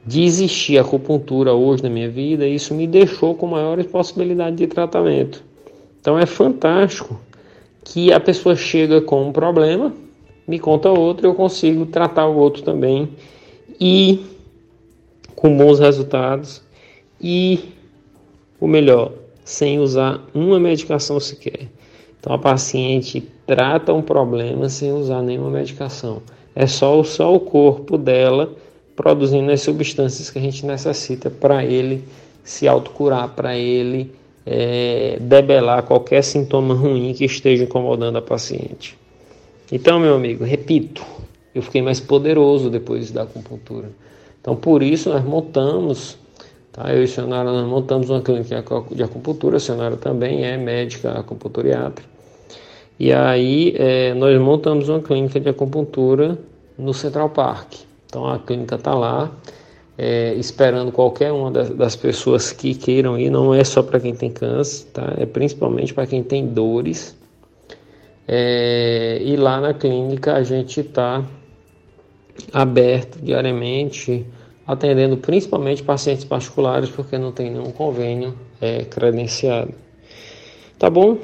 [0.07, 5.43] de existir acupuntura hoje na minha vida, isso me deixou com maiores possibilidades de tratamento.
[5.99, 7.19] Então é fantástico
[7.83, 9.93] que a pessoa chega com um problema,
[10.47, 13.09] me conta outro, eu consigo tratar o outro também
[13.81, 14.25] e
[15.35, 16.61] com bons resultados
[17.19, 17.59] e
[18.61, 19.11] o melhor,
[19.43, 21.67] sem usar uma medicação sequer.
[22.17, 26.21] Então a paciente trata um problema sem usar nenhuma medicação.
[26.55, 28.55] É só, só o corpo dela
[28.97, 32.03] produzindo as substâncias que a gente necessita para ele
[32.43, 34.11] se autocurar, para ele
[34.45, 38.97] é, debelar qualquer sintoma ruim que esteja incomodando a paciente.
[39.71, 41.05] Então, meu amigo, repito,
[41.55, 43.89] eu fiquei mais poderoso depois da acupuntura.
[44.41, 46.17] Então, por isso, nós montamos
[46.77, 46.93] Tá?
[46.93, 51.09] Eu e a senhora nós montamos uma clínica de acupuntura, a senhora também é médica
[51.11, 52.05] acupunturiatra.
[52.99, 56.37] E aí é, nós montamos uma clínica de acupuntura
[56.77, 57.86] no Central Park.
[58.17, 59.31] Então a clínica está lá,
[59.95, 63.29] é, esperando qualquer uma das, das, pessoas que queiram ir.
[63.29, 65.13] Não é só para quem tem câncer, tá?
[65.19, 67.15] É principalmente para quem tem dores.
[68.27, 71.23] É, e lá na clínica a gente está
[72.51, 74.25] aberto diariamente
[74.65, 79.75] atendendo principalmente pacientes particulares, porque não tem nenhum convênio é, credenciado.
[80.79, 81.19] Tá bom?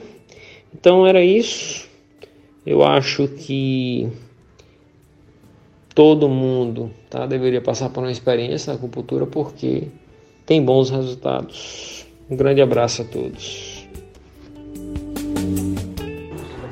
[0.72, 1.90] Então era isso.
[2.64, 4.10] Eu acho que
[5.94, 9.88] todo mundo tá, deveria passar por uma experiência na acupuntura porque
[10.46, 12.06] tem bons resultados.
[12.30, 13.88] Um grande abraço a todos.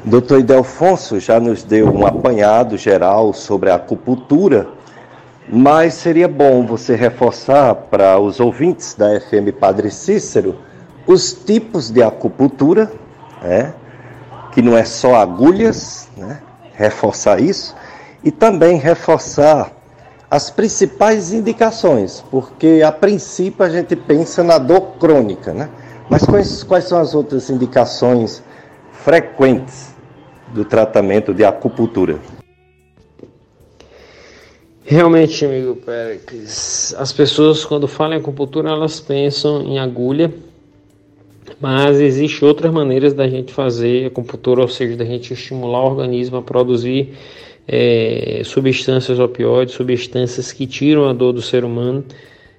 [0.03, 0.39] Dr.
[0.39, 4.67] Idelfonso já nos deu um apanhado geral sobre a acupuntura
[5.53, 10.55] mas seria bom você reforçar para os ouvintes da FM Padre Cícero
[11.05, 12.89] os tipos de acupuntura,
[13.41, 13.73] né?
[14.53, 16.41] que não é só agulhas, né?
[16.73, 17.75] reforçar isso,
[18.23, 19.71] e também reforçar
[20.29, 25.69] as principais indicações, porque a princípio a gente pensa na dor crônica, né?
[26.09, 28.41] Mas quais, quais são as outras indicações
[28.91, 29.93] frequentes
[30.53, 32.19] do tratamento de acupuntura?
[34.83, 40.33] Realmente, amigo Pérez, as pessoas quando falam em acupuntura elas pensam em agulha,
[41.59, 46.37] mas existem outras maneiras da gente fazer acupuntura, ou seja, da gente estimular o organismo
[46.37, 47.17] a produzir
[47.67, 52.03] é, substâncias opioides, substâncias que tiram a dor do ser humano,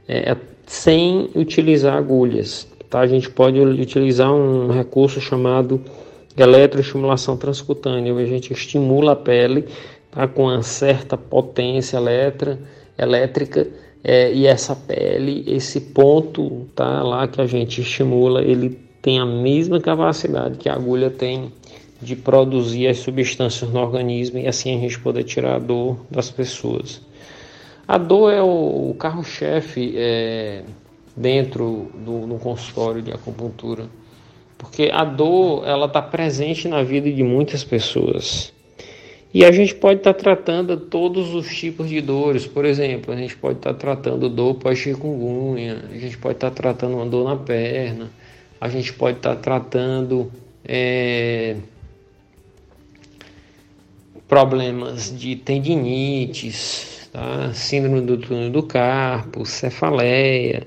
[0.08, 0.36] é,
[0.66, 2.66] sem utilizar agulhas.
[2.88, 3.00] Tá?
[3.00, 5.80] A gente pode utilizar um recurso chamado
[6.36, 9.66] eletroestimulação transcutânea, onde a gente estimula a pele
[10.10, 12.58] tá, com uma certa potência elétrica,
[12.98, 13.68] elétrica
[14.04, 19.26] é, e essa pele, esse ponto tá, lá que a gente estimula, ele tem a
[19.26, 21.52] mesma capacidade que a agulha tem
[22.02, 26.30] de produzir as substâncias no organismo e assim a gente poder tirar a dor das
[26.30, 27.00] pessoas.
[27.86, 30.62] A dor é o, carro-chefe é,
[31.16, 33.86] dentro do, do consultório de acupuntura,
[34.58, 38.52] porque a dor ela está presente na vida de muitas pessoas.
[39.34, 42.46] E a gente pode estar tá tratando todos os tipos de dores.
[42.46, 46.56] Por exemplo, a gente pode estar tá tratando dor pós-chikungunya, a gente pode estar tá
[46.56, 48.10] tratando uma dor na perna,
[48.60, 50.30] a gente pode estar tá tratando
[50.64, 51.56] é,
[54.32, 57.52] problemas de tendinites, tá?
[57.52, 60.66] síndrome do túnel do carpo, cefaleia,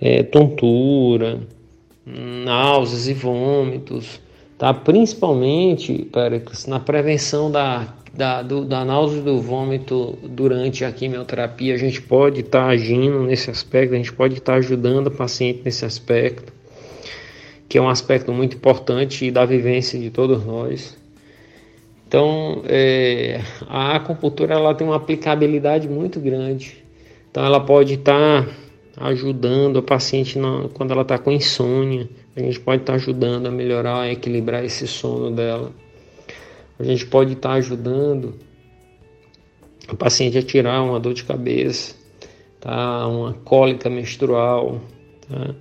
[0.00, 1.40] é, tontura,
[2.06, 4.20] náuseas e vômitos
[4.56, 4.72] tá?
[4.72, 11.74] principalmente Péricles, na prevenção da, da, do, da náusea do vômito durante a quimioterapia.
[11.74, 15.10] A gente pode estar tá agindo nesse aspecto, a gente pode estar tá ajudando o
[15.10, 16.52] paciente nesse aspecto,
[17.68, 21.02] que é um aspecto muito importante da vivência de todos nós.
[22.14, 26.76] Então, é, a acupuntura ela tem uma aplicabilidade muito grande.
[27.28, 32.40] Então, ela pode estar tá ajudando a paciente na, quando ela está com insônia, a
[32.40, 35.72] gente pode estar tá ajudando a melhorar, a equilibrar esse sono dela.
[36.78, 38.36] A gente pode estar tá ajudando
[39.88, 41.96] a paciente a tirar uma dor de cabeça,
[42.60, 43.08] tá?
[43.08, 44.80] uma cólica menstrual,
[45.28, 45.52] tá?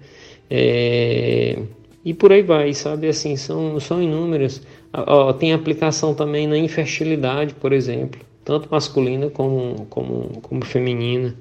[0.51, 1.57] É...
[2.05, 3.07] e por aí vai, sabe?
[3.07, 4.61] Assim, são, são inúmeras.
[4.93, 11.36] Ó, tem aplicação também na infertilidade, por exemplo, tanto masculina como, como, como feminina.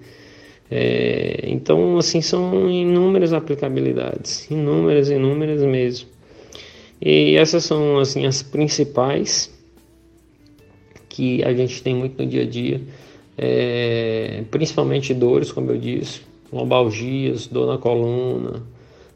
[0.71, 6.09] É, então, assim, são inúmeras aplicabilidades, inúmeras, inúmeras mesmo.
[6.99, 9.53] E essas são, assim, as principais
[11.11, 12.81] que a gente tem muito no dia a dia,
[13.37, 18.63] é, principalmente dores, como eu disse, lombalgias, dor na coluna,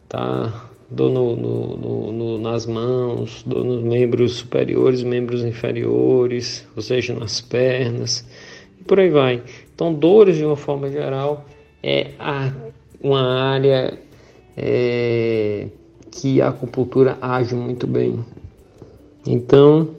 [0.06, 0.65] tá?
[0.90, 7.40] Dor no, no, no, nas mãos, dor nos membros superiores, membros inferiores, ou seja, nas
[7.40, 8.26] pernas,
[8.80, 9.42] e por aí vai.
[9.74, 11.44] Então, dores de uma forma geral
[11.82, 12.52] é a,
[13.00, 13.98] uma área
[14.56, 15.68] é,
[16.10, 18.24] que a acupuntura age muito bem.
[19.26, 19.90] Então,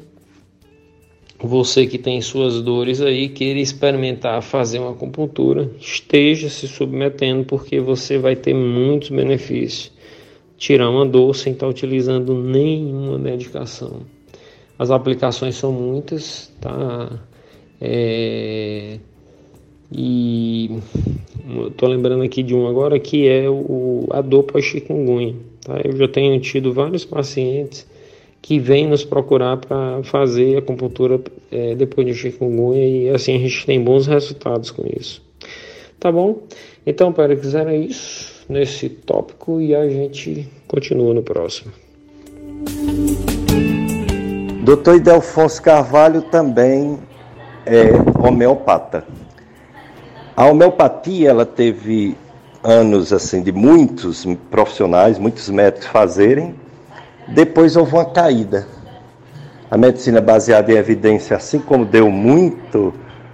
[1.39, 7.79] você que tem suas dores aí, queira experimentar fazer uma acupuntura, esteja se submetendo, porque
[7.79, 9.91] você vai ter muitos benefícios.
[10.57, 14.01] Tirar uma dor sem estar utilizando nenhuma medicação.
[14.77, 17.19] As aplicações são muitas, tá?
[17.79, 18.99] É,
[19.91, 20.69] e
[21.67, 25.35] estou lembrando aqui de um agora que é o, a dor pós-chikungunya.
[25.63, 25.79] Tá?
[25.83, 27.87] Eu já tenho tido vários pacientes
[28.41, 31.19] que vêm nos procurar para fazer acupuntura
[31.51, 35.21] é, depois de chikungunya e assim a gente tem bons resultados com isso.
[35.99, 36.43] Tá bom?
[36.85, 38.36] Então, para quiser é isso.
[38.47, 41.71] Nesse tópico e a gente continua no próximo.
[44.63, 46.99] Doutor Idelfonso Carvalho também
[47.65, 47.89] é
[48.25, 49.05] homeopata.
[50.35, 52.15] A homeopatia ela teve
[52.63, 56.55] anos assim de muitos profissionais, muitos médicos fazerem.
[57.27, 58.67] Depois houve uma caída.
[59.69, 62.93] A medicina baseada em evidência, assim como deu muito,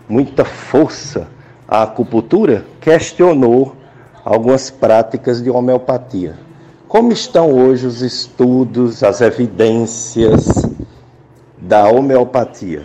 [0.10, 1.28] muita força
[1.68, 3.76] à acupuntura, questionou
[4.24, 6.38] algumas práticas de homeopatia.
[6.88, 10.46] Como estão hoje os estudos, as evidências
[11.58, 12.84] da homeopatia?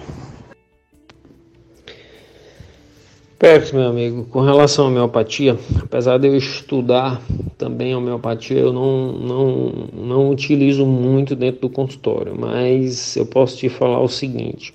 [3.38, 7.22] Perto, meu amigo, com relação à homeopatia, apesar de eu estudar
[7.56, 13.56] também a homeopatia, eu não, não, não utilizo muito dentro do consultório, mas eu posso
[13.56, 14.74] te falar o seguinte,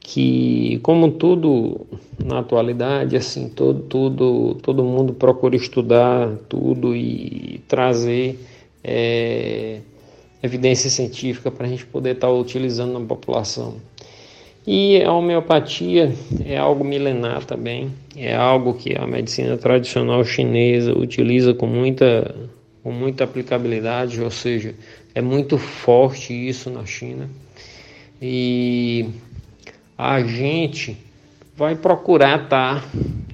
[0.00, 1.86] que como tudo
[2.18, 8.38] na atualidade, assim, todo, tudo, todo mundo procura estudar tudo e trazer
[8.82, 9.80] é,
[10.42, 13.76] evidência científica para a gente poder estar tá utilizando na população.
[14.66, 16.12] E a homeopatia
[16.44, 22.34] é algo milenar também, é algo que a medicina tradicional chinesa utiliza com muita,
[22.82, 24.74] com muita aplicabilidade, ou seja,
[25.14, 27.28] é muito forte isso na China.
[28.20, 29.06] E
[30.02, 30.96] a gente
[31.54, 32.88] vai procurar estar tá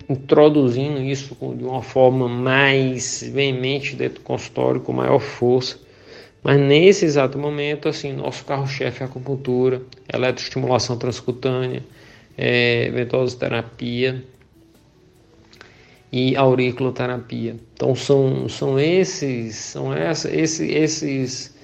[0.09, 5.79] introduzindo isso de uma forma mais veemente dentro do consultório, com maior força,
[6.43, 9.81] mas nesse exato momento, assim, nosso carro-chefe é a acupuntura,
[10.12, 11.85] eletroestimulação transcutânea,
[12.37, 14.25] é, ventosoterapia
[16.11, 17.55] e auriculoterapia.
[17.75, 21.56] Então são, são esses são essa, esse, esses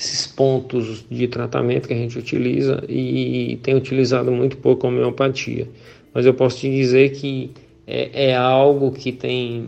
[0.00, 5.68] esses pontos de tratamento que a gente utiliza e tem utilizado muito pouco a homeopatia.
[6.14, 7.50] Mas eu posso te dizer que
[7.86, 9.66] é, é algo que tem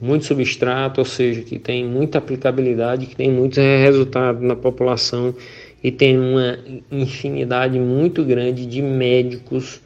[0.00, 5.34] muito substrato, ou seja, que tem muita aplicabilidade, que tem muito resultado na população
[5.84, 6.58] e tem uma
[6.90, 9.82] infinidade muito grande de médicos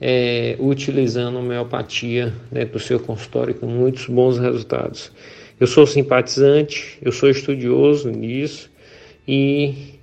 [0.00, 5.12] é, utilizando homeopatia dentro do seu consultório com muitos bons resultados.
[5.60, 8.74] Eu sou simpatizante, eu sou estudioso nisso
[9.26, 9.94] e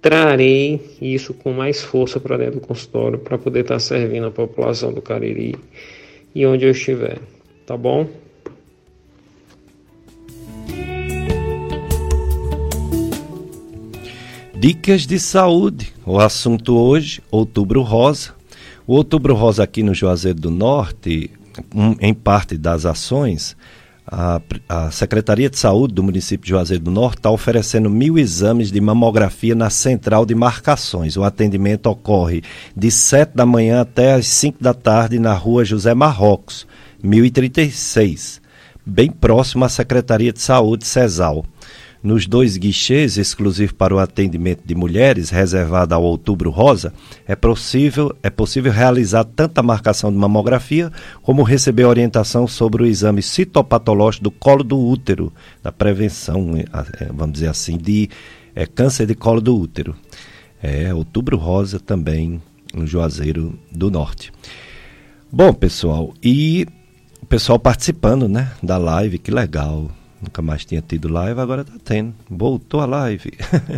[0.00, 4.92] trarei isso com mais força para dentro do consultório para poder estar servindo a população
[4.92, 5.56] do Cariri
[6.34, 7.18] e onde eu estiver,
[7.66, 8.06] tá bom?
[14.64, 15.92] Dicas de saúde.
[16.06, 18.34] O assunto hoje, Outubro Rosa.
[18.86, 21.30] O Outubro Rosa aqui no Juazeiro do Norte,
[22.00, 23.56] em parte das ações,
[24.16, 28.70] a, a, Secretaria de Saúde do município de Juazeiro do Norte está oferecendo mil exames
[28.70, 31.16] de mamografia na central de marcações.
[31.16, 32.42] O atendimento ocorre
[32.76, 36.64] de 7 da manhã até as 5 da tarde na rua José Marrocos,
[37.02, 38.40] 1036,
[38.86, 41.44] bem próximo à Secretaria de Saúde CESAL
[42.04, 46.92] nos dois guichês exclusivos para o atendimento de mulheres, reservado ao Outubro Rosa,
[47.26, 50.92] é possível, é possível realizar tanto a marcação de mamografia
[51.22, 55.32] como receber orientação sobre o exame citopatológico do colo do útero,
[55.62, 58.10] da prevenção, é, vamos dizer assim, de
[58.54, 59.96] é, câncer de colo do útero.
[60.62, 62.40] É Outubro Rosa também
[62.74, 64.30] no Juazeiro do Norte.
[65.32, 66.66] Bom, pessoal, e
[67.22, 69.90] o pessoal participando, né, da live, que legal.
[70.24, 72.14] Nunca mais tinha tido live, agora está tendo.
[72.30, 73.30] Voltou a live.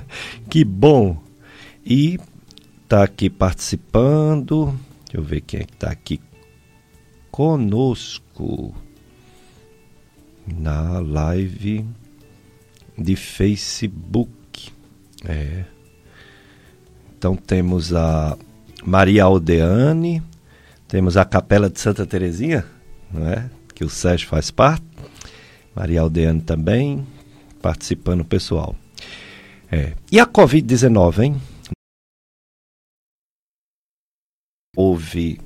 [0.49, 1.21] que bom!
[1.85, 2.21] E
[2.85, 4.79] está aqui participando.
[5.05, 6.21] Deixa eu ver quem é que está aqui
[7.33, 8.73] conosco
[10.47, 11.85] na live
[12.97, 14.71] de Facebook.
[15.25, 15.65] É.
[17.19, 18.39] Então temos a
[18.85, 20.23] Maria Aldeane,
[20.87, 22.65] temos a Capela de Santa Terezinha,
[23.13, 23.51] não é?
[23.75, 24.86] que o Sérgio faz parte.
[25.77, 27.07] Maria Aldeane também,
[27.61, 28.75] participando pessoal.
[29.71, 29.95] É.
[30.11, 31.37] E a Covid-19, hein?
[34.75, 35.39] Houve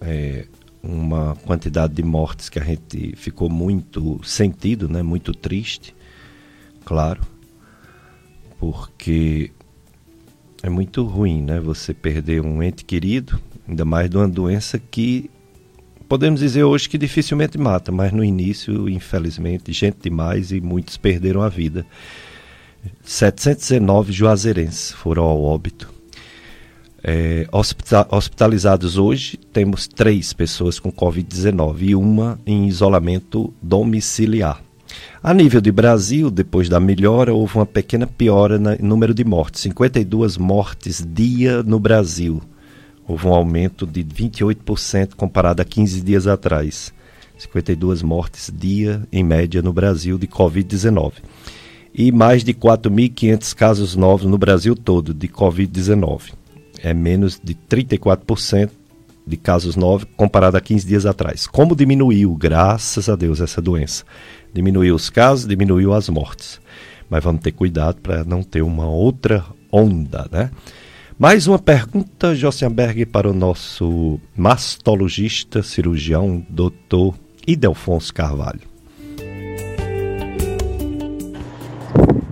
[0.00, 0.48] é,
[0.82, 5.02] uma quantidade de mortes que a gente ficou muito sentido, né?
[5.02, 5.94] muito triste,
[6.84, 7.22] claro,
[8.58, 9.52] porque
[10.62, 11.60] é muito ruim né?
[11.60, 15.30] você perder um ente querido, ainda mais de uma doença que
[16.10, 21.40] podemos dizer hoje que dificilmente mata, mas no início, infelizmente, gente demais e muitos perderam
[21.40, 21.86] a vida.
[23.04, 25.88] 719 juazeirenses foram ao óbito.
[27.00, 27.46] É,
[28.10, 34.60] hospitalizados hoje, temos três pessoas com Covid-19 e uma em isolamento domiciliar.
[35.22, 39.60] A nível de Brasil, depois da melhora, houve uma pequena piora no número de mortes.
[39.60, 42.42] 52 mortes dia no Brasil.
[43.10, 46.94] Houve um aumento de 28% comparado a 15 dias atrás.
[47.36, 51.14] 52 mortes dia, em média, no Brasil de Covid-19.
[51.92, 56.34] E mais de 4.500 casos novos no Brasil todo de Covid-19.
[56.84, 58.70] É menos de 34%
[59.26, 61.48] de casos novos comparado a 15 dias atrás.
[61.48, 64.04] Como diminuiu, graças a Deus, essa doença?
[64.54, 66.60] Diminuiu os casos, diminuiu as mortes.
[67.10, 70.52] Mas vamos ter cuidado para não ter uma outra onda, né?
[71.20, 77.14] Mais uma pergunta, Jossenberg, para o nosso mastologista, cirurgião, doutor
[77.46, 78.62] Idelfonso Carvalho.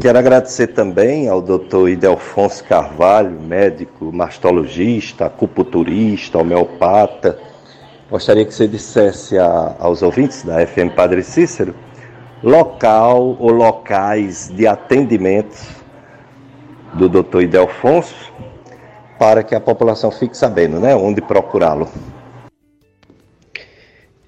[0.01, 7.39] Quero agradecer também ao doutor Idelfonso Carvalho, médico, mastologista, acupunturista, homeopata.
[8.11, 11.75] Gostaria que você dissesse a, aos ouvintes da FM Padre Cícero
[12.43, 15.59] local ou locais de atendimento
[16.95, 18.33] do doutor Idelfonso
[19.19, 21.89] para que a população fique sabendo, né, onde procurá-lo.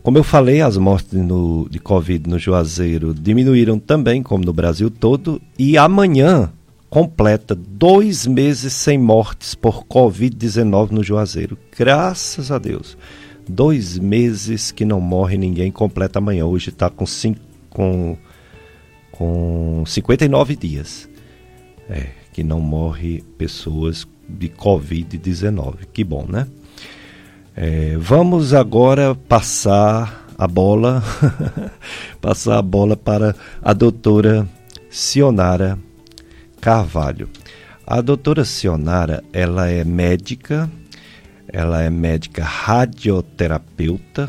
[0.03, 4.91] Como eu falei, as mortes no, de Covid no Juazeiro diminuíram também, como no Brasil
[4.91, 6.53] todo, e amanhã
[6.91, 11.57] completa dois meses sem mortes por Covid-19 no Juazeiro.
[11.77, 12.99] Graças a Deus.
[13.49, 16.45] Dois meses que não morre ninguém, completa amanhã.
[16.45, 17.07] Hoje está com,
[17.71, 18.17] com,
[19.11, 21.09] com 59 dias.
[21.89, 25.87] É, que não morre pessoas de Covid-19.
[25.93, 26.47] Que bom, né?
[27.55, 31.03] É, vamos agora passar a bola,
[32.21, 34.47] passar a bola para a doutora
[34.91, 35.79] Sionara
[36.61, 37.29] Carvalho.
[37.87, 40.71] A doutora Sionara, ela é médica,
[41.49, 44.29] ela é médica radioterapeuta,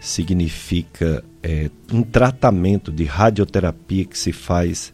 [0.00, 4.92] significa é, um tratamento de radioterapia que se faz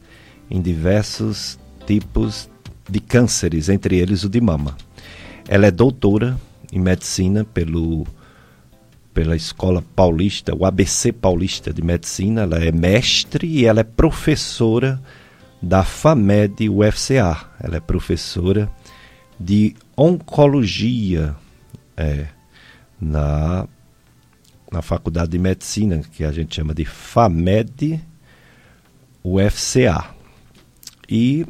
[0.51, 2.49] em diversos tipos
[2.89, 4.77] de cânceres, entre eles o de mama.
[5.49, 6.39] Ela é doutora
[6.73, 8.07] em medicina pelo
[9.13, 15.01] pela Escola Paulista, o ABC Paulista de Medicina, ela é mestre e ela é professora
[15.63, 17.49] da FAMED UFCA.
[17.61, 18.69] Ela é professora
[19.39, 21.37] de oncologia
[21.97, 22.27] é,
[23.01, 23.69] na,
[24.71, 28.01] na Faculdade de Medicina, que a gente chama de FAMED
[29.23, 30.13] UFCA.
[31.09, 31.47] E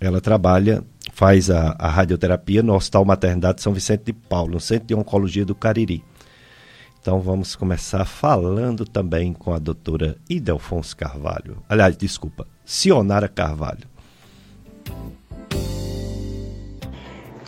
[0.00, 0.82] ela trabalha
[1.12, 5.44] faz a, a radioterapia no Hospital Maternidade São Vicente de Paulo, no Centro de Oncologia
[5.44, 6.04] do Cariri.
[7.00, 11.58] Então vamos começar falando também com a doutora Idelfonso Carvalho.
[11.68, 13.86] Aliás, desculpa, Sionara Carvalho.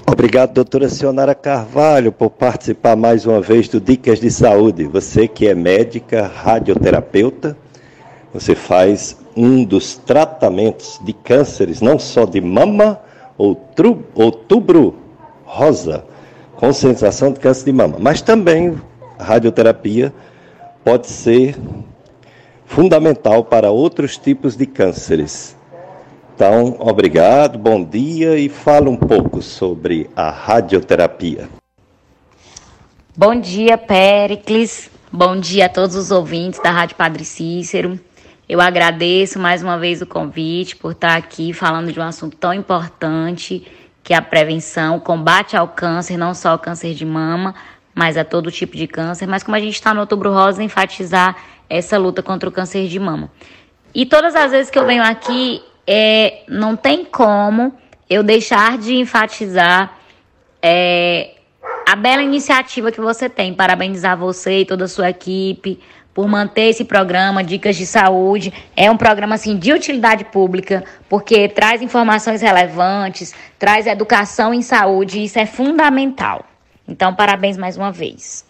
[0.07, 4.85] Obrigado, doutora Sionara Carvalho, por participar mais uma vez do Dicas de Saúde.
[4.85, 7.57] Você que é médica, radioterapeuta,
[8.33, 13.01] você faz um dos tratamentos de cânceres, não só de mama,
[13.39, 14.97] outubro, outubro
[15.45, 16.05] rosa,
[16.57, 17.97] com sensação de câncer de mama.
[17.99, 18.81] Mas também
[19.19, 20.13] a radioterapia
[20.85, 21.57] pode ser
[22.67, 25.57] fundamental para outros tipos de cânceres.
[26.35, 31.49] Então, obrigado, bom dia e fala um pouco sobre a radioterapia.
[33.17, 34.91] Bom dia, Péricles.
[35.13, 37.99] Bom dia a todos os ouvintes da Rádio Padre Cícero.
[38.51, 42.53] Eu agradeço mais uma vez o convite por estar aqui falando de um assunto tão
[42.53, 43.65] importante
[44.03, 47.55] que é a prevenção, o combate ao câncer, não só ao câncer de mama,
[47.95, 49.29] mas a todo tipo de câncer.
[49.29, 51.37] Mas como a gente está no Outubro Rosa, enfatizar
[51.69, 53.31] essa luta contra o câncer de mama.
[53.95, 57.73] E todas as vezes que eu venho aqui, é, não tem como
[58.09, 59.97] eu deixar de enfatizar
[60.61, 61.37] é,
[61.89, 63.55] a bela iniciativa que você tem.
[63.55, 65.79] Parabenizar você e toda a sua equipe
[66.15, 68.53] por manter esse programa Dicas de Saúde.
[68.77, 75.19] É um programa assim de utilidade pública, porque traz informações relevantes, traz educação em saúde,
[75.19, 76.45] e isso é fundamental.
[76.87, 78.45] Então, parabéns mais uma vez.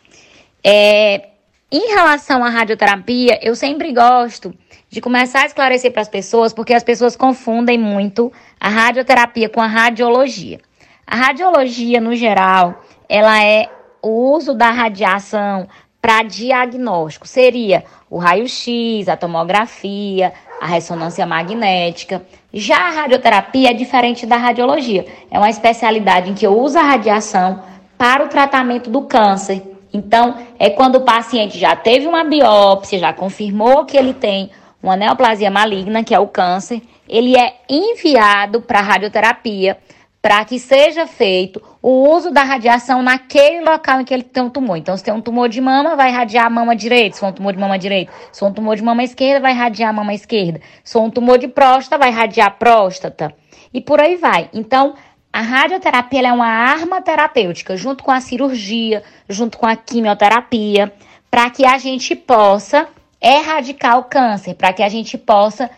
[0.64, 1.28] É,
[1.70, 4.54] em relação à radioterapia, eu sempre gosto
[4.88, 9.60] de começar a esclarecer para as pessoas, porque as pessoas confundem muito a radioterapia com
[9.60, 10.58] a radiologia.
[11.06, 13.68] A radiologia, no geral, ela é
[14.02, 15.68] o uso da radiação
[16.00, 17.26] para diagnóstico.
[17.26, 22.22] Seria o raio-x, a tomografia, a ressonância magnética.
[22.52, 25.06] Já a radioterapia é diferente da radiologia.
[25.30, 27.62] É uma especialidade em que eu uso a radiação
[27.96, 29.62] para o tratamento do câncer.
[29.92, 34.50] Então, é quando o paciente já teve uma biópsia, já confirmou que ele tem
[34.82, 39.76] uma neoplasia maligna, que é o câncer, ele é enviado para a radioterapia
[40.22, 44.50] para que seja feito o uso da radiação naquele local em que ele tem um
[44.50, 44.76] tumor.
[44.76, 47.14] Então, se tem um tumor de mama, vai radiar a mama direita.
[47.14, 49.54] Se for um tumor de mama direita, se for um tumor de mama esquerda, vai
[49.54, 50.60] radiar a mama esquerda.
[50.84, 53.34] Se for um tumor de próstata, vai radiar a próstata.
[53.72, 54.50] E por aí vai.
[54.52, 54.94] Então,
[55.32, 60.92] a radioterapia é uma arma terapêutica, junto com a cirurgia, junto com a quimioterapia,
[61.30, 62.88] para que a gente possa
[63.22, 65.70] erradicar o câncer, para que a gente possa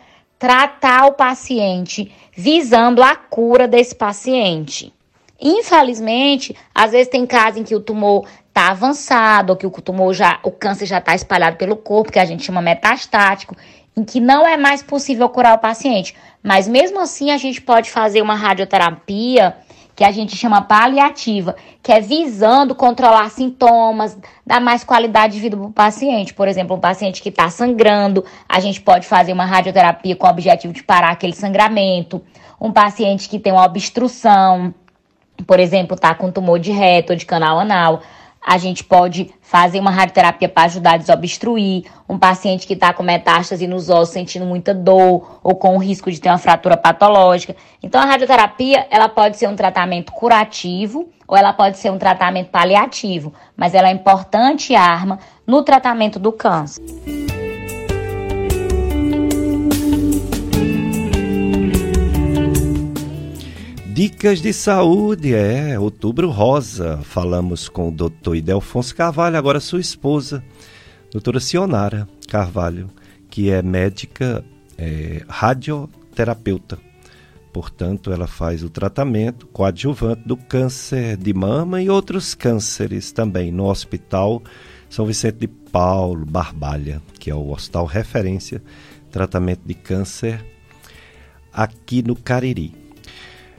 [0.43, 4.93] tratar o paciente visando a cura desse paciente.
[5.39, 10.13] Infelizmente, às vezes tem casos em que o tumor está avançado, ou que o tumor
[10.13, 13.55] já, o câncer já está espalhado pelo corpo, que a gente chama metastático,
[13.95, 16.13] em que não é mais possível curar o paciente.
[16.43, 19.55] Mas mesmo assim, a gente pode fazer uma radioterapia
[19.95, 25.55] que a gente chama paliativa, que é visando controlar sintomas, dar mais qualidade de vida
[25.55, 26.33] para o paciente.
[26.33, 30.29] Por exemplo, um paciente que está sangrando, a gente pode fazer uma radioterapia com o
[30.29, 32.21] objetivo de parar aquele sangramento.
[32.59, 34.73] Um paciente que tem uma obstrução,
[35.45, 38.01] por exemplo, está com tumor de reto ou de canal anal,
[38.45, 41.85] a gente pode fazer uma radioterapia para ajudar a desobstruir.
[42.07, 46.11] Um paciente que está com metástase nos ossos, sentindo muita dor ou com o risco
[46.11, 47.55] de ter uma fratura patológica.
[47.81, 52.49] Então, a radioterapia ela pode ser um tratamento curativo ou ela pode ser um tratamento
[52.49, 56.83] paliativo, mas ela é importante arma no tratamento do câncer.
[63.93, 66.97] Dicas de saúde, é, outubro rosa.
[67.03, 70.43] Falamos com o doutor Idelfonso Carvalho, agora sua esposa,
[71.11, 72.89] doutora Sionara Carvalho,
[73.29, 74.43] que é médica
[74.79, 76.79] é, radioterapeuta.
[77.53, 83.65] Portanto, ela faz o tratamento coadjuvante do câncer de mama e outros cânceres também no
[83.65, 84.41] Hospital
[84.89, 88.59] São Vicente de Paulo, Barbalha, que é o hospital referência
[89.11, 90.43] tratamento de câncer
[91.53, 92.82] aqui no Cariri.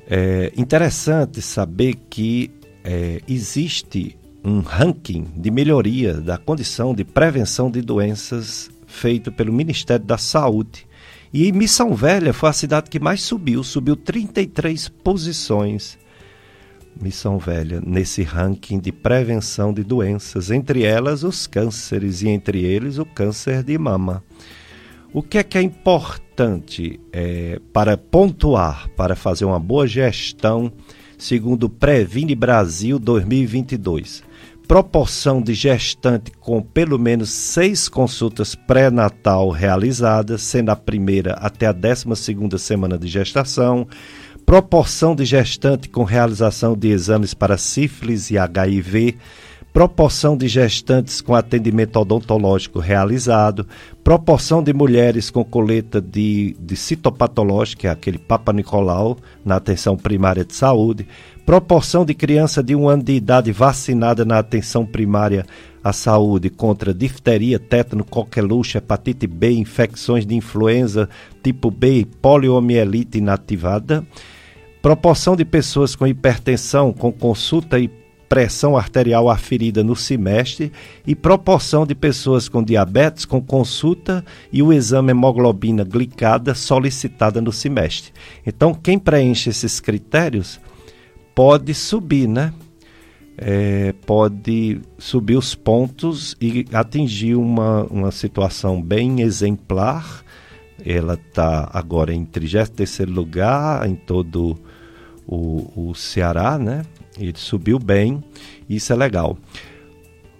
[0.07, 2.51] É interessante saber que
[2.83, 10.05] é, existe um ranking de melhoria da condição de prevenção de doenças feito pelo Ministério
[10.05, 10.87] da Saúde.
[11.33, 15.99] E Missão Velha foi a cidade que mais subiu, subiu 33 posições.
[17.01, 22.99] Missão Velha, nesse ranking de prevenção de doenças, entre elas os cânceres e entre eles
[22.99, 24.23] o câncer de mama.
[25.15, 30.73] O que é que é importante é, para pontuar, para fazer uma boa gestão,
[31.17, 34.25] segundo o Previne Brasil 2022?
[34.67, 41.73] Proporção de gestante com pelo menos seis consultas pré-natal realizadas, sendo a primeira até a
[41.73, 43.87] décima segunda semana de gestação.
[44.45, 49.17] Proporção de gestante com realização de exames para sífilis e HIV
[49.75, 53.66] proporção de gestantes com atendimento odontológico realizado,
[54.05, 60.45] proporção de mulheres com coleta de, de citopatológica, é aquele Papa Nicolau, na atenção primária
[60.45, 61.09] de saúde,
[61.45, 65.45] proporção de criança de um ano de idade vacinada na atenção primária
[65.83, 71.09] à saúde contra difteria, tétano, coqueluche, hepatite B, infecções de influenza
[71.43, 74.07] tipo B e poliomielite inativada,
[74.81, 78.04] proporção de pessoas com hipertensão com consulta e
[78.35, 80.72] pressão arterial aferida no semestre
[81.07, 87.53] e proporção de pessoas com diabetes com consulta e o exame hemoglobina glicada solicitada no
[87.53, 88.12] semestre.
[88.45, 90.61] Então, quem preenche esses critérios
[91.32, 92.53] pode subir, né?
[93.39, 100.24] É, pode subir os pontos e atingir uma, uma situação bem exemplar.
[100.85, 104.59] Ela está agora em 33 lugar em todo
[105.24, 106.82] o, o Ceará, né?
[107.19, 108.23] Ele subiu bem,
[108.69, 109.37] isso é legal.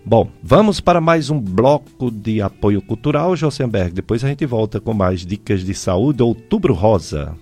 [0.05, 3.95] Bom, vamos para mais um bloco de apoio cultural, Josenberg.
[3.95, 7.35] Depois a gente volta com mais dicas de saúde, Outubro Rosa.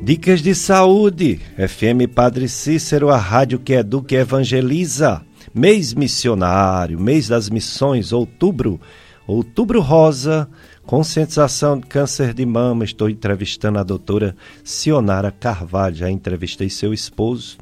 [0.00, 5.20] Dicas de saúde, FM Padre Cícero, a rádio que educa e evangeliza.
[5.52, 8.80] Mês missionário, mês das missões, outubro,
[9.26, 10.48] outubro rosa,
[10.88, 12.82] conscientização de câncer de mama.
[12.82, 14.34] Estou entrevistando a doutora
[14.64, 17.58] Sionara Carvalho, já entrevistei seu esposo,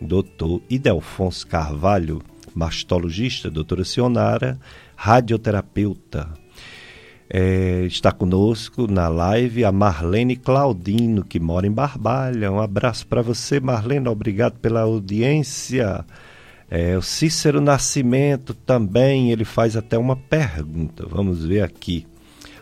[0.00, 2.22] doutor Idelfonso Carvalho,
[2.54, 4.58] mastologista, doutora Sionara,
[4.96, 6.26] radioterapeuta,
[7.28, 12.50] é, está conosco na live a Marlene Claudino, que mora em Barbalha.
[12.50, 14.08] Um abraço para você, Marlene.
[14.08, 16.02] Obrigado pela audiência.
[16.70, 21.04] É, o Cícero Nascimento também, ele faz até uma pergunta.
[21.06, 22.06] Vamos ver aqui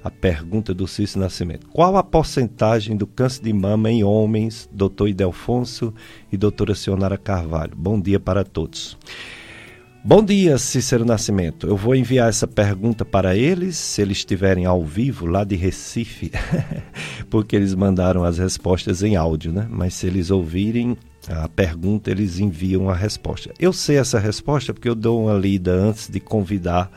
[0.02, 1.68] a pergunta do Cícero Nascimento.
[1.68, 5.92] Qual a porcentagem do câncer de mama em homens, doutor Idelfonso
[6.30, 7.74] e doutora Sionara Carvalho?
[7.76, 8.96] Bom dia para todos.
[10.04, 11.66] Bom dia, Cícero Nascimento.
[11.66, 16.30] Eu vou enviar essa pergunta para eles, se eles estiverem ao vivo lá de Recife,
[17.28, 19.66] porque eles mandaram as respostas em áudio, né?
[19.68, 20.96] Mas se eles ouvirem
[21.28, 23.52] a pergunta, eles enviam a resposta.
[23.58, 26.90] Eu sei essa resposta porque eu dou uma lida antes de convidar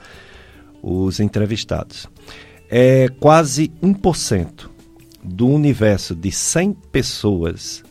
[0.82, 2.08] os entrevistados.
[2.74, 4.70] É quase 1%
[5.22, 7.84] do universo de 100 pessoas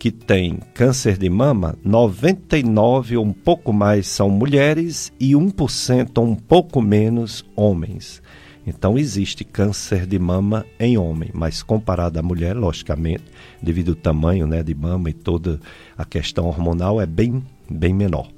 [0.00, 6.24] que tem câncer de mama, 99 ou um pouco mais são mulheres e 1% ou
[6.24, 8.20] um pouco menos homens.
[8.66, 13.22] Então existe câncer de mama em homem, mas comparado à mulher, logicamente,
[13.62, 15.60] devido ao tamanho né, de mama e toda
[15.96, 18.28] a questão hormonal, é bem, bem menor.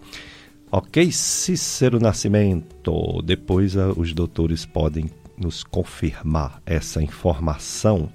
[0.70, 3.22] Ok, Cícero Nascimento.
[3.24, 5.08] Depois uh, os doutores podem
[5.38, 8.08] nos confirmar essa informação.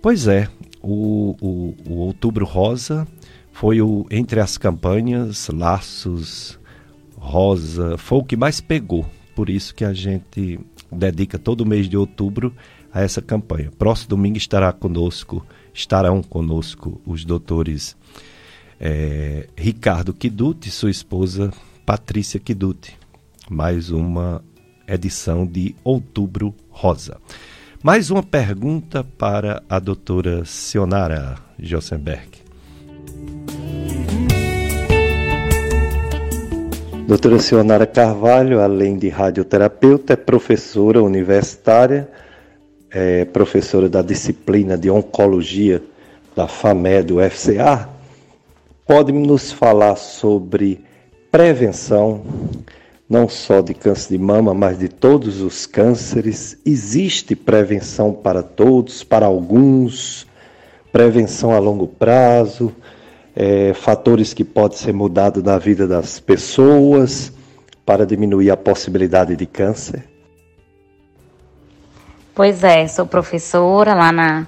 [0.00, 0.48] Pois é,
[0.82, 3.06] o, o, o Outubro Rosa
[3.52, 6.58] foi o entre as campanhas, Laços,
[7.16, 9.06] Rosa, foi o que mais pegou.
[9.34, 10.60] Por isso que a gente
[10.90, 12.54] dedica todo o mês de outubro
[12.92, 13.72] a essa campanha.
[13.78, 17.96] Próximo domingo estará conosco, estarão conosco os doutores
[18.78, 21.52] é, Ricardo Kiduti e sua esposa
[21.86, 22.96] Patrícia Kiduti.
[23.48, 24.42] Mais uma
[24.86, 27.18] edição de Outubro Rosa.
[27.82, 32.44] Mais uma pergunta para a doutora Sionara Josenberg.
[37.06, 42.08] Doutora Sionara Carvalho, além de radioterapeuta, é professora universitária,
[42.90, 45.82] é professora da disciplina de Oncologia
[46.34, 47.88] da FAMED, do FCA.
[48.86, 50.82] Pode nos falar sobre
[51.30, 52.22] prevenção
[53.08, 56.58] não só de câncer de mama, mas de todos os cânceres.
[56.64, 60.26] Existe prevenção para todos, para alguns,
[60.92, 62.72] prevenção a longo prazo,
[63.36, 67.32] é, fatores que podem ser mudados na vida das pessoas
[67.84, 70.04] para diminuir a possibilidade de câncer.
[72.34, 74.46] Pois é, sou professora lá na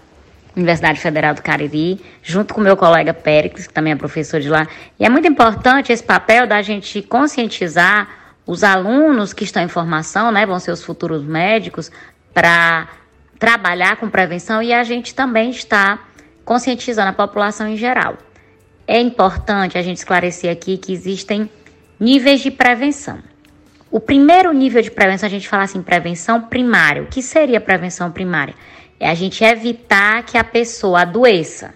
[0.56, 4.66] Universidade Federal do Cariri, junto com meu colega Péricles, que também é professor de lá.
[4.98, 10.30] E é muito importante esse papel da gente conscientizar os alunos que estão em formação,
[10.30, 11.90] né, vão ser os futuros médicos,
[12.32, 12.88] para
[13.38, 15.98] trabalhar com prevenção e a gente também está
[16.44, 18.16] conscientizando a população em geral.
[18.86, 21.50] É importante a gente esclarecer aqui que existem
[21.98, 23.18] níveis de prevenção.
[23.90, 27.02] O primeiro nível de prevenção, a gente fala assim, prevenção primária.
[27.02, 28.54] O que seria prevenção primária?
[29.00, 31.74] É a gente evitar que a pessoa adoeça.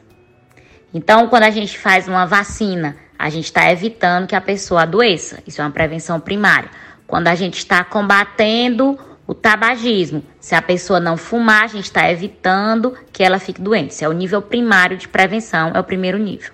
[0.92, 5.42] Então, quando a gente faz uma vacina, a gente está evitando que a pessoa adoeça.
[5.46, 6.70] Isso é uma prevenção primária.
[7.06, 12.10] Quando a gente está combatendo o tabagismo, se a pessoa não fumar, a gente está
[12.10, 13.90] evitando que ela fique doente.
[13.90, 16.50] Isso é o nível primário de prevenção, é o primeiro nível.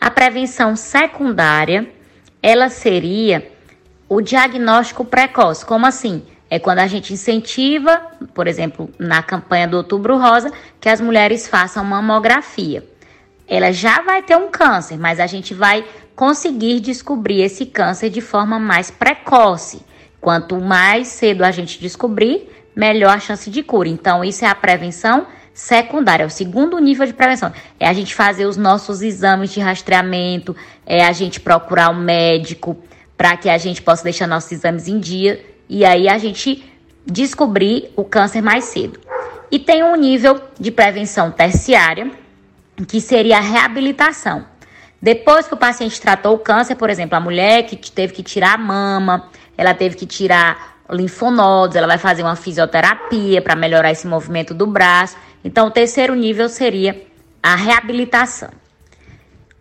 [0.00, 1.86] A prevenção secundária,
[2.42, 3.46] ela seria
[4.08, 5.66] o diagnóstico precoce.
[5.66, 6.22] Como assim?
[6.48, 8.00] É quando a gente incentiva,
[8.32, 10.50] por exemplo, na campanha do Outubro Rosa,
[10.80, 12.82] que as mulheres façam mamografia
[13.48, 15.84] ela já vai ter um câncer, mas a gente vai
[16.14, 19.80] conseguir descobrir esse câncer de forma mais precoce.
[20.20, 23.88] Quanto mais cedo a gente descobrir, melhor a chance de cura.
[23.88, 27.52] Então, isso é a prevenção secundária, é o segundo nível de prevenção.
[27.80, 30.54] É a gente fazer os nossos exames de rastreamento,
[30.86, 32.76] é a gente procurar um médico
[33.16, 36.64] para que a gente possa deixar nossos exames em dia e aí a gente
[37.04, 39.00] descobrir o câncer mais cedo.
[39.50, 42.10] E tem um nível de prevenção terciária,
[42.86, 44.44] que seria a reabilitação.
[45.00, 48.54] Depois que o paciente tratou o câncer, por exemplo, a mulher que teve que tirar
[48.54, 54.06] a mama, ela teve que tirar linfonodos, ela vai fazer uma fisioterapia para melhorar esse
[54.06, 55.16] movimento do braço.
[55.44, 57.06] Então, o terceiro nível seria
[57.42, 58.50] a reabilitação.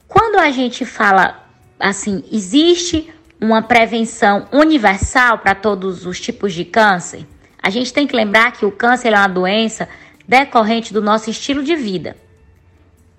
[0.08, 1.44] Quando a gente fala
[1.80, 7.26] assim, existe uma prevenção universal para todos os tipos de câncer,
[7.62, 9.88] a gente tem que lembrar que o câncer é uma doença
[10.28, 12.16] decorrente do nosso estilo de vida.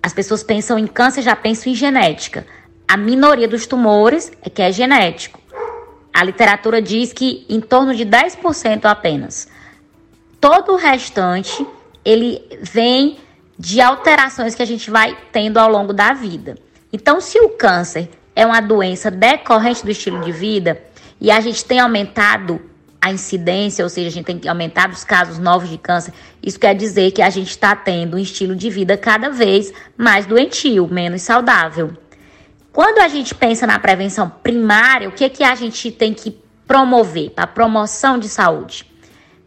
[0.01, 2.45] As pessoas pensam em câncer, já pensam em genética.
[2.87, 5.39] A minoria dos tumores é que é genético.
[6.13, 9.47] A literatura diz que em torno de 10% apenas.
[10.39, 11.65] Todo o restante,
[12.03, 13.19] ele vem
[13.57, 16.57] de alterações que a gente vai tendo ao longo da vida.
[16.91, 20.81] Então, se o câncer é uma doença decorrente do estilo de vida
[21.19, 22.61] e a gente tem aumentado
[23.01, 26.75] a incidência, ou seja, a gente tem aumentado os casos novos de câncer, isso quer
[26.75, 31.21] dizer que a gente está tendo um estilo de vida cada vez mais doentio, menos
[31.21, 31.91] saudável.
[32.73, 36.37] Quando a gente pensa na prevenção primária, o que, é que a gente tem que
[36.67, 38.85] promover para a promoção de saúde?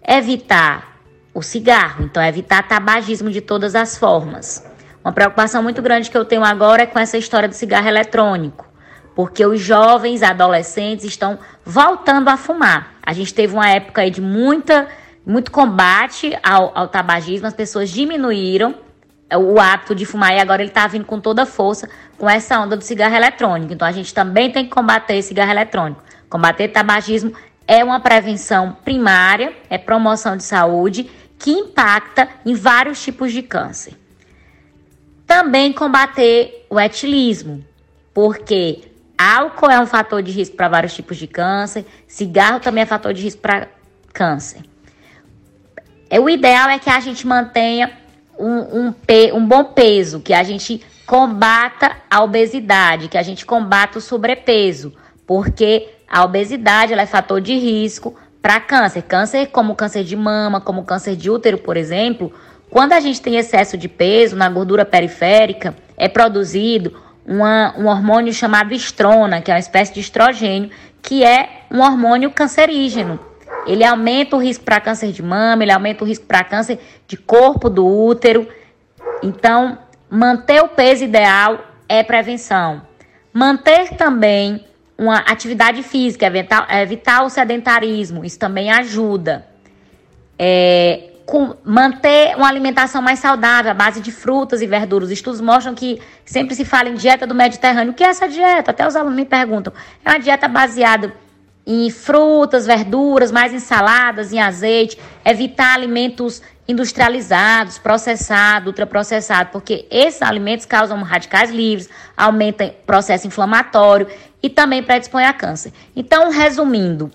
[0.06, 1.00] Evitar
[1.34, 4.66] o cigarro, então evitar tabagismo de todas as formas.
[5.04, 8.71] Uma preocupação muito grande que eu tenho agora é com essa história do cigarro eletrônico
[9.14, 12.94] porque os jovens adolescentes estão voltando a fumar.
[13.02, 14.88] A gente teve uma época de muita,
[15.26, 18.74] muito combate ao, ao tabagismo, as pessoas diminuíram
[19.34, 21.88] o hábito de fumar e agora ele está vindo com toda força
[22.18, 23.72] com essa onda do cigarro eletrônico.
[23.72, 26.02] Então a gente também tem que combater esse cigarro eletrônico.
[26.28, 27.32] Combater tabagismo
[27.66, 33.94] é uma prevenção primária, é promoção de saúde que impacta em vários tipos de câncer.
[35.26, 37.64] Também combater o etilismo,
[38.12, 38.91] porque
[39.22, 43.14] Álcool é um fator de risco para vários tipos de câncer, cigarro também é fator
[43.14, 43.68] de risco para
[44.12, 44.62] câncer.
[46.10, 47.92] É, o ideal é que a gente mantenha
[48.36, 48.94] um, um,
[49.34, 54.92] um bom peso, que a gente combata a obesidade, que a gente combata o sobrepeso,
[55.26, 59.02] porque a obesidade ela é fator de risco para câncer.
[59.02, 62.32] Câncer como câncer de mama, como câncer de útero, por exemplo,
[62.68, 68.32] quando a gente tem excesso de peso na gordura periférica, é produzido uma, um hormônio
[68.32, 70.70] chamado estrona, que é uma espécie de estrogênio,
[71.00, 73.18] que é um hormônio cancerígeno.
[73.66, 77.16] Ele aumenta o risco para câncer de mama, ele aumenta o risco para câncer de
[77.16, 78.48] corpo do útero.
[79.22, 79.78] Então,
[80.10, 82.82] manter o peso ideal é prevenção.
[83.32, 84.64] Manter também
[84.98, 89.46] uma atividade física, evitar, evitar o sedentarismo, isso também ajuda.
[90.38, 95.10] É, com, manter uma alimentação mais saudável, à base de frutas e verduras.
[95.10, 97.92] Estudos mostram que sempre se fala em dieta do Mediterrâneo.
[97.92, 98.70] O que é essa dieta?
[98.70, 99.72] Até os alunos me perguntam.
[100.04, 101.16] É uma dieta baseada
[101.66, 110.66] em frutas, verduras, mais ensaladas, em azeite, evitar alimentos industrializados, processados, ultraprocessados, porque esses alimentos
[110.66, 114.06] causam radicais livres, aumentam processo inflamatório
[114.42, 115.72] e também predispõem a câncer.
[115.96, 117.10] Então, resumindo,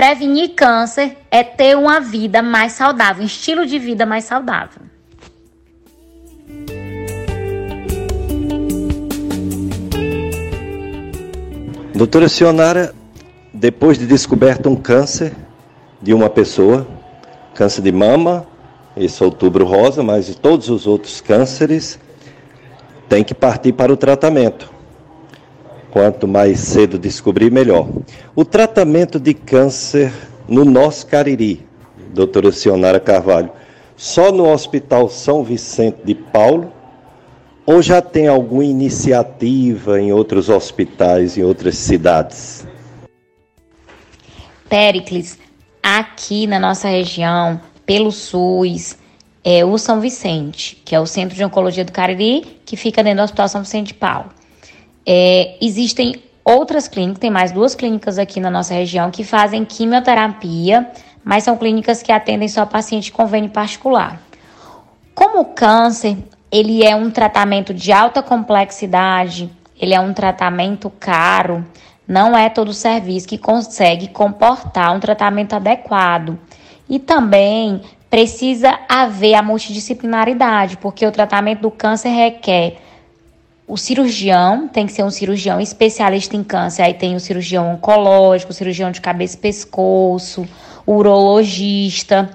[0.00, 4.80] Prevenir câncer é ter uma vida mais saudável, um estilo de vida mais saudável.
[11.94, 12.94] Doutora Sionara,
[13.52, 15.34] depois de descoberto um câncer
[16.00, 16.88] de uma pessoa,
[17.54, 18.46] câncer de mama,
[18.96, 22.00] esse outubro rosa, mas todos os outros cânceres,
[23.06, 24.79] tem que partir para o tratamento.
[25.90, 27.88] Quanto mais cedo descobrir, melhor.
[28.34, 30.12] O tratamento de câncer
[30.48, 31.66] no nosso Cariri,
[32.14, 33.50] doutora Sionara Carvalho,
[33.96, 36.72] só no Hospital São Vicente de Paulo
[37.66, 42.66] ou já tem alguma iniciativa em outros hospitais, em outras cidades?
[44.68, 45.38] Pericles,
[45.82, 48.96] aqui na nossa região, pelo SUS,
[49.44, 53.18] é o São Vicente, que é o Centro de Oncologia do Cariri, que fica dentro
[53.18, 54.30] do Hospital São Vicente de Paulo.
[55.06, 60.90] É, existem outras clínicas, tem mais duas clínicas aqui na nossa região que fazem quimioterapia,
[61.24, 64.20] mas são clínicas que atendem só paciente convênio particular.
[65.14, 66.16] Como o câncer,
[66.50, 71.64] ele é um tratamento de alta complexidade, ele é um tratamento caro,
[72.06, 76.38] não é todo serviço que consegue comportar um tratamento adequado.
[76.88, 77.80] E também
[78.10, 82.78] precisa haver a multidisciplinaridade, porque o tratamento do câncer requer
[83.70, 86.82] o cirurgião tem que ser um cirurgião especialista em câncer.
[86.82, 90.44] Aí tem o cirurgião oncológico, o cirurgião de cabeça e pescoço,
[90.84, 92.28] urologista.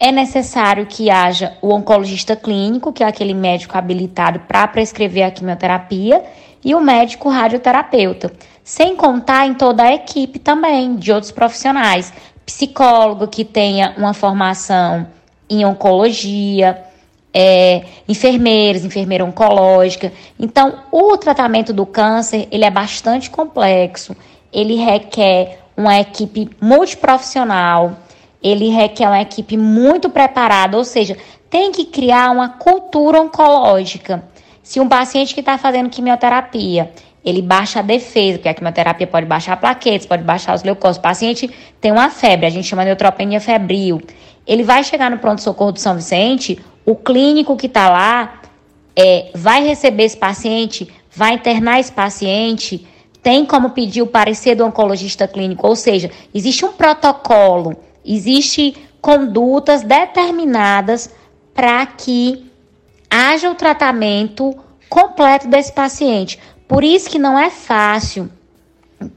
[0.00, 5.30] É necessário que haja o oncologista clínico, que é aquele médico habilitado para prescrever a
[5.30, 6.24] quimioterapia,
[6.64, 8.32] e o médico radioterapeuta.
[8.64, 12.10] Sem contar em toda a equipe também de outros profissionais.
[12.46, 15.06] Psicólogo que tenha uma formação
[15.50, 16.82] em oncologia,
[17.32, 20.12] é, enfermeiros, enfermeira oncológica.
[20.38, 24.14] Então, o tratamento do câncer ele é bastante complexo.
[24.52, 27.96] Ele requer uma equipe multiprofissional.
[28.42, 31.16] Ele requer uma equipe muito preparada, ou seja,
[31.48, 34.24] tem que criar uma cultura oncológica.
[34.62, 36.90] Se um paciente que está fazendo quimioterapia
[37.24, 40.98] ele baixa a defesa, porque a quimioterapia pode baixar plaquetas, pode baixar os leucócitos.
[40.98, 44.02] O paciente tem uma febre, a gente chama de neutropenia febril.
[44.46, 48.42] Ele vai chegar no pronto-socorro do São Vicente, o clínico que está lá
[48.96, 52.86] é, vai receber esse paciente, vai internar esse paciente,
[53.22, 59.82] tem como pedir o parecer do oncologista clínico, ou seja, existe um protocolo, existe condutas
[59.82, 61.10] determinadas
[61.54, 62.50] para que
[63.08, 64.56] haja o tratamento
[64.88, 66.38] completo desse paciente.
[66.66, 68.30] Por isso que não é fácil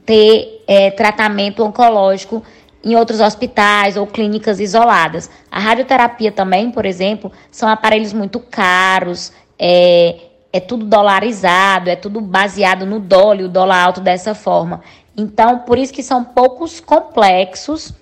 [0.04, 2.42] ter é, tratamento oncológico
[2.86, 5.28] em outros hospitais ou clínicas isoladas.
[5.50, 10.20] A radioterapia também, por exemplo, são aparelhos muito caros, é,
[10.52, 14.82] é tudo dolarizado, é tudo baseado no dólar, o dólar alto dessa forma.
[15.16, 17.92] Então, por isso que são poucos complexos,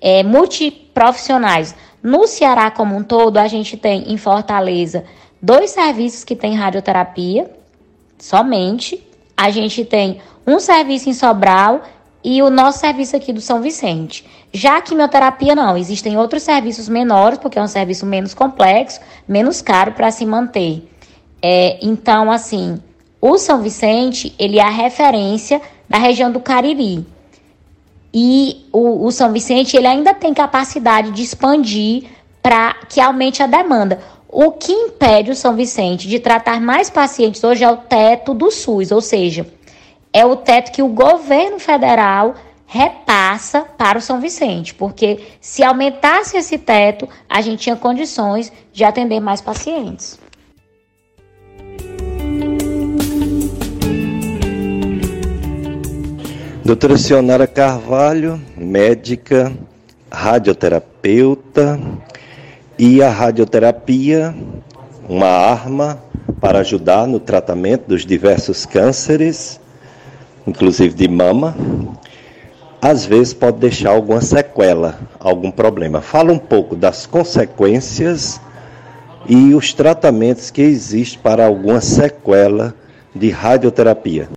[0.00, 1.76] é, multiprofissionais.
[2.02, 5.04] No Ceará como um todo, a gente tem em Fortaleza
[5.40, 7.48] dois serviços que tem radioterapia,
[8.18, 9.06] somente.
[9.36, 11.82] A gente tem um serviço em Sobral
[12.24, 14.24] e o nosso serviço aqui do São Vicente.
[14.52, 19.62] Já a quimioterapia não, existem outros serviços menores, porque é um serviço menos complexo, menos
[19.62, 20.88] caro para se manter.
[21.40, 22.78] É, então, assim,
[23.20, 27.06] o São Vicente, ele é a referência da região do Cariri.
[28.14, 32.04] E o, o São Vicente, ele ainda tem capacidade de expandir
[32.42, 34.00] para que aumente a demanda.
[34.28, 38.50] O que impede o São Vicente de tratar mais pacientes hoje é o teto do
[38.50, 39.46] SUS, ou seja,
[40.12, 42.34] é o teto que o governo federal
[42.66, 48.84] repassa para o São Vicente, porque se aumentasse esse teto, a gente tinha condições de
[48.84, 50.18] atender mais pacientes.
[56.64, 59.52] Doutora Sionara Carvalho, médica,
[60.10, 61.78] radioterapeuta,
[62.78, 64.34] e a radioterapia,
[65.08, 66.02] uma arma
[66.40, 69.60] para ajudar no tratamento dos diversos cânceres
[70.46, 71.56] inclusive de mama,
[72.80, 76.00] às vezes pode deixar alguma sequela, algum problema.
[76.00, 78.40] Fala um pouco das consequências
[79.28, 82.74] e os tratamentos que existem para alguma sequela
[83.14, 84.28] de radioterapia.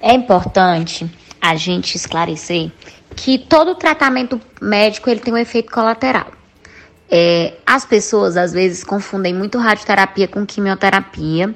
[0.00, 1.10] É importante
[1.40, 2.70] a gente esclarecer
[3.14, 6.28] que todo tratamento médico ele tem um efeito colateral.
[7.10, 11.54] É, as pessoas às vezes confundem muito radioterapia com quimioterapia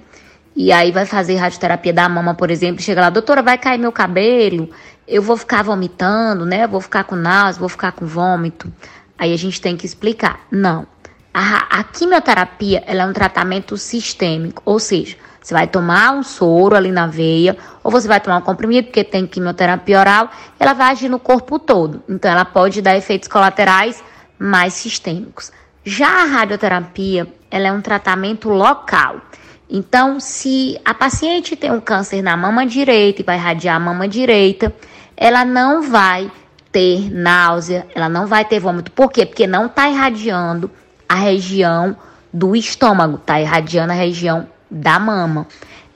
[0.58, 3.92] e aí vai fazer radioterapia da mama, por exemplo, chega lá, doutora, vai cair meu
[3.92, 4.68] cabelo,
[5.06, 6.66] eu vou ficar vomitando, né?
[6.66, 8.68] Vou ficar com náusea, vou ficar com vômito.
[9.16, 10.40] Aí a gente tem que explicar.
[10.50, 10.84] Não.
[11.32, 16.90] A, a quimioterapia é um tratamento sistêmico, ou seja, você vai tomar um soro ali
[16.90, 20.28] na veia, ou você vai tomar um comprimido, porque tem quimioterapia oral,
[20.58, 22.02] ela vai agir no corpo todo.
[22.08, 24.02] Então, ela pode dar efeitos colaterais
[24.36, 25.52] mais sistêmicos.
[25.84, 29.20] Já a radioterapia, ela é um tratamento local.
[29.70, 34.08] Então, se a paciente tem um câncer na mama direita e vai irradiar a mama
[34.08, 34.74] direita,
[35.16, 36.30] ela não vai
[36.72, 38.90] ter náusea, ela não vai ter vômito.
[38.92, 39.26] Por quê?
[39.26, 40.70] Porque não está irradiando
[41.08, 41.96] a região
[42.32, 45.46] do estômago, está irradiando a região da mama.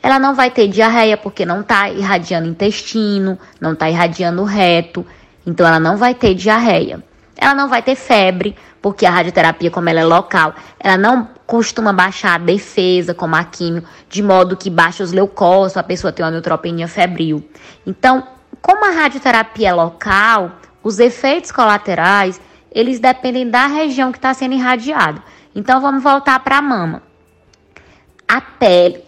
[0.02, 5.06] Ela não vai ter diarreia porque não está irradiando intestino, não está irradiando reto,
[5.46, 7.02] então ela não vai ter diarreia.
[7.36, 11.92] Ela não vai ter febre, porque a radioterapia, como ela é local, ela não costuma
[11.92, 16.24] baixar a defesa, como a químio, de modo que baixa os leucócitos, a pessoa tem
[16.24, 17.48] uma neutropenia febril.
[17.86, 18.26] Então,
[18.60, 20.52] como a radioterapia é local,
[20.82, 22.40] os efeitos colaterais,
[22.72, 25.22] eles dependem da região que está sendo irradiada.
[25.54, 27.02] Então, vamos voltar para a mama.
[28.26, 29.04] A pele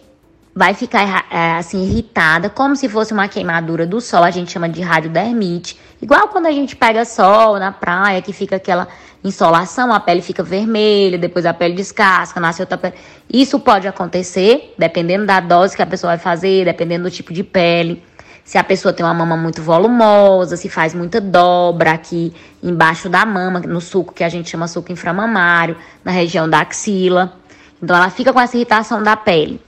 [0.55, 4.69] vai ficar é, assim irritada, como se fosse uma queimadura do sol, a gente chama
[4.69, 5.77] de radiodermite.
[6.01, 8.87] Igual quando a gente pega sol na praia, que fica aquela
[9.21, 12.93] insolação, a pele fica vermelha, depois a pele descasca, nasce outra pele.
[13.29, 17.43] Isso pode acontecer, dependendo da dose que a pessoa vai fazer, dependendo do tipo de
[17.43, 18.01] pele.
[18.45, 22.33] Se a pessoa tem uma mama muito volumosa, se faz muita dobra aqui
[22.63, 27.33] embaixo da mama, no suco que a gente chama suco inframamário, na região da axila.
[27.81, 29.59] Então ela fica com essa irritação da pele.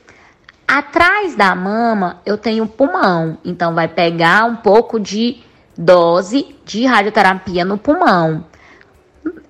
[0.68, 5.42] Atrás da mama eu tenho pulmão, então vai pegar um pouco de
[5.78, 8.44] dose de radioterapia no pulmão.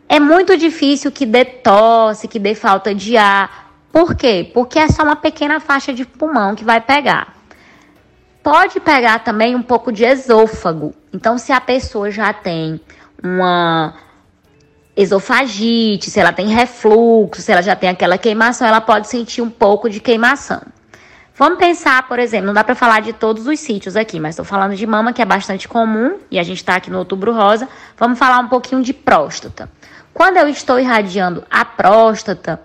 [0.07, 3.74] É muito difícil que dê tosse, que dê falta de ar.
[3.91, 4.51] Por quê?
[4.53, 7.34] Porque é só uma pequena faixa de pulmão que vai pegar.
[8.43, 10.93] Pode pegar também um pouco de esôfago.
[11.11, 12.80] Então, se a pessoa já tem
[13.22, 13.95] uma
[14.95, 19.49] esofagite, se ela tem refluxo, se ela já tem aquela queimação, ela pode sentir um
[19.49, 20.61] pouco de queimação.
[21.38, 24.43] Vamos pensar, por exemplo, não dá para falar de todos os sítios aqui, mas estou
[24.43, 27.69] falando de mama, que é bastante comum, e a gente está aqui no outubro rosa.
[27.95, 29.69] Vamos falar um pouquinho de próstata.
[30.11, 32.59] Quando eu estou irradiando a próstata,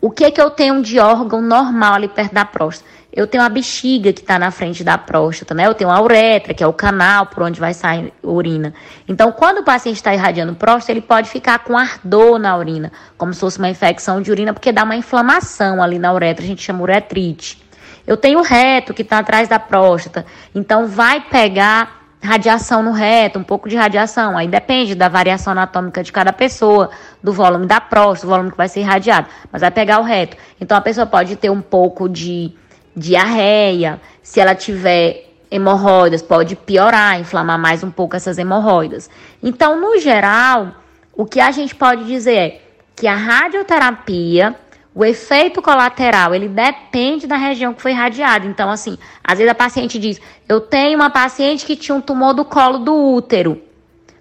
[0.00, 2.88] o que que eu tenho de órgão normal ali perto da próstata?
[3.12, 5.66] Eu tenho a bexiga que está na frente da próstata, né?
[5.66, 8.72] Eu tenho a uretra, que é o canal por onde vai sair urina.
[9.06, 13.34] Então, quando o paciente está irradiando próstata, ele pode ficar com ardor na urina, como
[13.34, 16.62] se fosse uma infecção de urina, porque dá uma inflamação ali na uretra, a gente
[16.62, 17.63] chama uretrite.
[18.06, 23.38] Eu tenho o reto que está atrás da próstata, então vai pegar radiação no reto,
[23.38, 24.36] um pouco de radiação.
[24.36, 26.90] Aí depende da variação anatômica de cada pessoa,
[27.22, 30.36] do volume da próstata, do volume que vai ser irradiado, mas vai pegar o reto.
[30.60, 32.52] Então a pessoa pode ter um pouco de
[32.96, 39.10] diarreia, se ela tiver hemorroidas, pode piorar, inflamar mais um pouco essas hemorroidas.
[39.42, 40.72] Então, no geral,
[41.12, 42.60] o que a gente pode dizer é
[42.96, 44.54] que a radioterapia,
[44.94, 48.46] o efeito colateral, ele depende da região que foi irradiada.
[48.46, 52.32] Então, assim, às vezes a paciente diz: Eu tenho uma paciente que tinha um tumor
[52.32, 53.60] do colo do útero.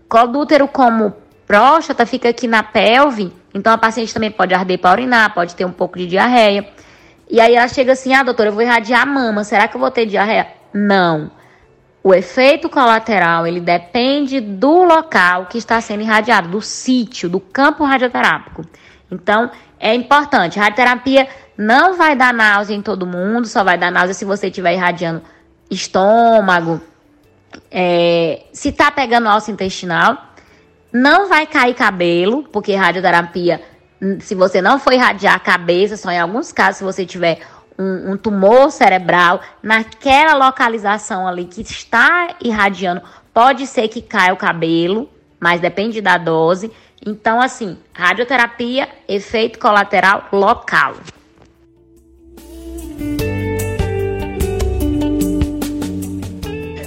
[0.09, 1.13] Colo do útero, como
[1.45, 3.31] próstata, fica aqui na pelve.
[3.53, 6.67] Então, a paciente também pode arder para urinar, pode ter um pouco de diarreia.
[7.29, 9.79] E aí ela chega assim: ah, doutora, eu vou irradiar a mama, será que eu
[9.79, 10.47] vou ter diarreia?
[10.73, 11.29] Não.
[12.03, 17.85] O efeito colateral, ele depende do local que está sendo irradiado, do sítio, do campo
[17.85, 18.65] radioterápico.
[19.09, 19.51] Então,
[19.83, 20.57] é importante.
[20.57, 21.27] Radioterapia
[21.57, 25.21] não vai dar náusea em todo mundo, só vai dar náusea se você estiver irradiando
[25.69, 26.81] estômago,
[27.69, 30.17] é, se está pegando alça intestinal.
[30.91, 33.61] Não vai cair cabelo, porque radioterapia
[34.19, 37.39] se você não for irradiar a cabeça, só em alguns casos, se você tiver
[37.77, 43.01] um, um, tumor cerebral, naquela localização ali que está irradiando,
[43.33, 45.09] pode ser que caia o cabelo,
[45.39, 46.71] mas depende da dose.
[47.05, 50.95] Então, assim, radioterapia, efeito colateral local.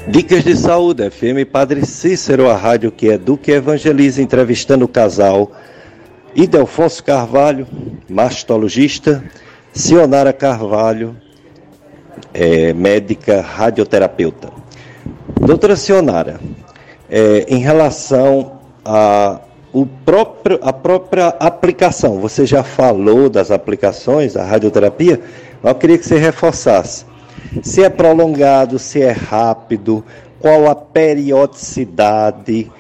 [0.09, 5.53] Dicas de Saúde, FM Padre Cícero, a rádio que educa e evangeliza, entrevistando o casal
[6.35, 7.67] Idelfonso Carvalho,
[8.09, 9.23] mastologista,
[9.75, 11.15] Sionara Carvalho,
[12.33, 14.51] é, médica radioterapeuta.
[15.39, 16.41] Doutora Sionara,
[17.11, 19.41] é, em relação a
[19.77, 25.21] o próprio, a própria aplicação, você já falou das aplicações da radioterapia,
[25.63, 27.05] mas eu queria que você reforçasse.
[27.63, 30.03] Se é prolongado, se é rápido,
[30.41, 32.71] qual a periodicidade,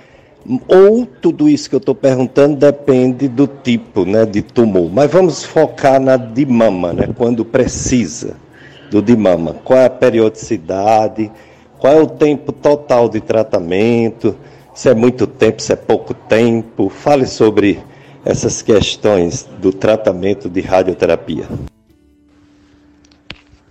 [0.66, 4.90] ou tudo isso que eu estou perguntando depende do tipo né, de tumor.
[4.90, 8.36] Mas vamos focar na de mama, né, quando precisa
[8.90, 9.54] do de mama.
[9.62, 11.30] Qual é a periodicidade?
[11.78, 14.34] Qual é o tempo total de tratamento?
[14.76, 16.90] Se é muito tempo, se é pouco tempo?
[16.90, 17.82] Fale sobre
[18.22, 21.48] essas questões do tratamento de radioterapia.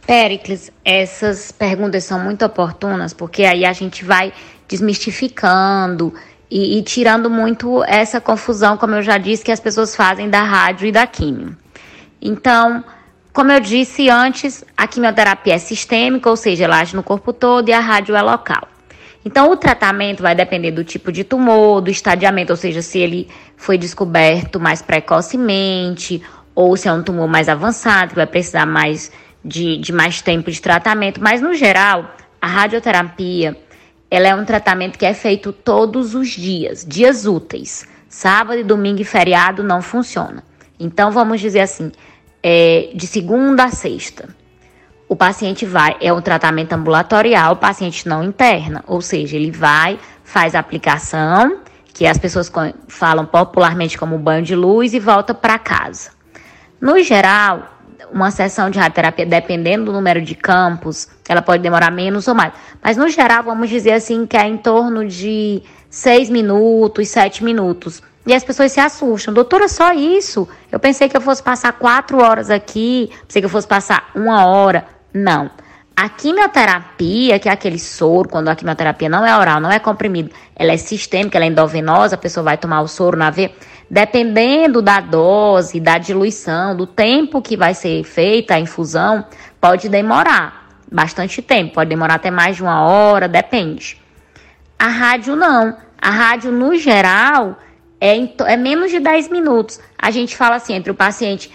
[0.07, 4.33] Pericles, essas perguntas são muito oportunas porque aí a gente vai
[4.67, 6.11] desmistificando
[6.49, 10.41] e, e, tirando muito essa confusão, como eu já disse, que as pessoas fazem da
[10.41, 11.55] rádio e da químio.
[12.19, 12.83] Então,
[13.31, 17.69] como eu disse antes, a quimioterapia é sistêmica, ou seja, ela age no corpo todo
[17.69, 18.74] e a rádio é local.
[19.25, 23.27] Então, o tratamento vai depender do tipo de tumor, do estadiamento, ou seja, se ele
[23.57, 26.21] foi descoberto mais precocemente
[26.53, 29.11] ou se é um tumor mais avançado, que vai precisar mais
[29.43, 31.19] de, de mais tempo de tratamento.
[31.19, 33.57] Mas, no geral, a radioterapia
[34.11, 37.87] ela é um tratamento que é feito todos os dias, dias úteis.
[38.07, 40.43] Sábado, domingo e feriado não funciona.
[40.79, 41.91] Então, vamos dizer assim,
[42.43, 44.29] é, de segunda a sexta.
[45.07, 49.99] O paciente vai, é um tratamento ambulatorial, o paciente não interna, ou seja, ele vai,
[50.23, 51.59] faz a aplicação,
[51.93, 52.51] que as pessoas
[52.87, 56.09] falam popularmente como banho de luz, e volta para casa.
[56.81, 57.75] No geral,
[58.11, 62.53] uma sessão de radioterapia, dependendo do número de campos, ela pode demorar menos ou mais.
[62.81, 68.01] Mas no geral, vamos dizer assim que é em torno de seis minutos, sete minutos.
[68.25, 69.33] E as pessoas se assustam.
[69.33, 70.47] Doutora, só isso?
[70.71, 74.45] Eu pensei que eu fosse passar quatro horas aqui, pensei que eu fosse passar uma
[74.45, 74.94] hora.
[75.15, 75.49] Não.
[75.95, 80.29] A quimioterapia, que é aquele soro, quando a quimioterapia não é oral, não é comprimido,
[80.53, 83.53] ela é sistêmica, ela é endovenosa, a pessoa vai tomar o soro na veia
[83.89, 89.23] Dependendo da dose, da diluição, do tempo que vai ser feita a infusão,
[89.61, 94.01] pode demorar bastante tempo, pode demorar até mais de uma hora, depende.
[94.77, 95.77] A rádio não.
[96.01, 97.57] A rádio, no geral,
[98.01, 98.17] é,
[98.51, 99.79] é menos de 10 minutos.
[99.97, 101.49] A gente fala assim, entre o paciente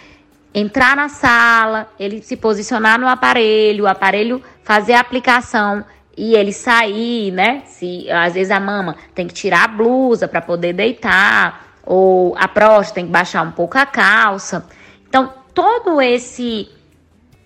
[0.55, 5.85] entrar na sala, ele se posicionar no aparelho, o aparelho fazer a aplicação
[6.17, 7.63] e ele sair, né?
[7.67, 12.47] Se às vezes a mama tem que tirar a blusa para poder deitar, ou a
[12.47, 14.67] próstata tem que baixar um pouco a calça.
[15.09, 16.69] Então, todo esse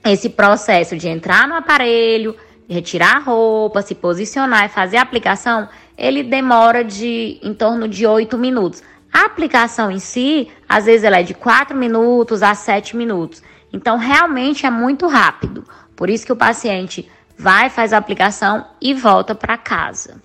[0.05, 2.36] esse processo de entrar no aparelho,
[2.68, 5.66] retirar a roupa, se posicionar e fazer a aplicação,
[5.97, 8.82] ele demora de em torno de 8 minutos.
[9.14, 13.44] A aplicação em si, às vezes ela é de 4 minutos a 7 minutos.
[13.72, 15.64] Então, realmente é muito rápido.
[15.94, 17.08] Por isso que o paciente
[17.38, 20.20] vai, faz a aplicação e volta para casa.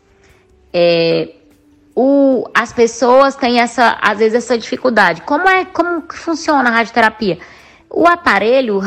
[0.74, 1.36] É,
[1.96, 5.22] o, as pessoas têm essa, às vezes, essa dificuldade.
[5.22, 7.38] Como é, como funciona a radioterapia?
[7.92, 8.82] O aparelho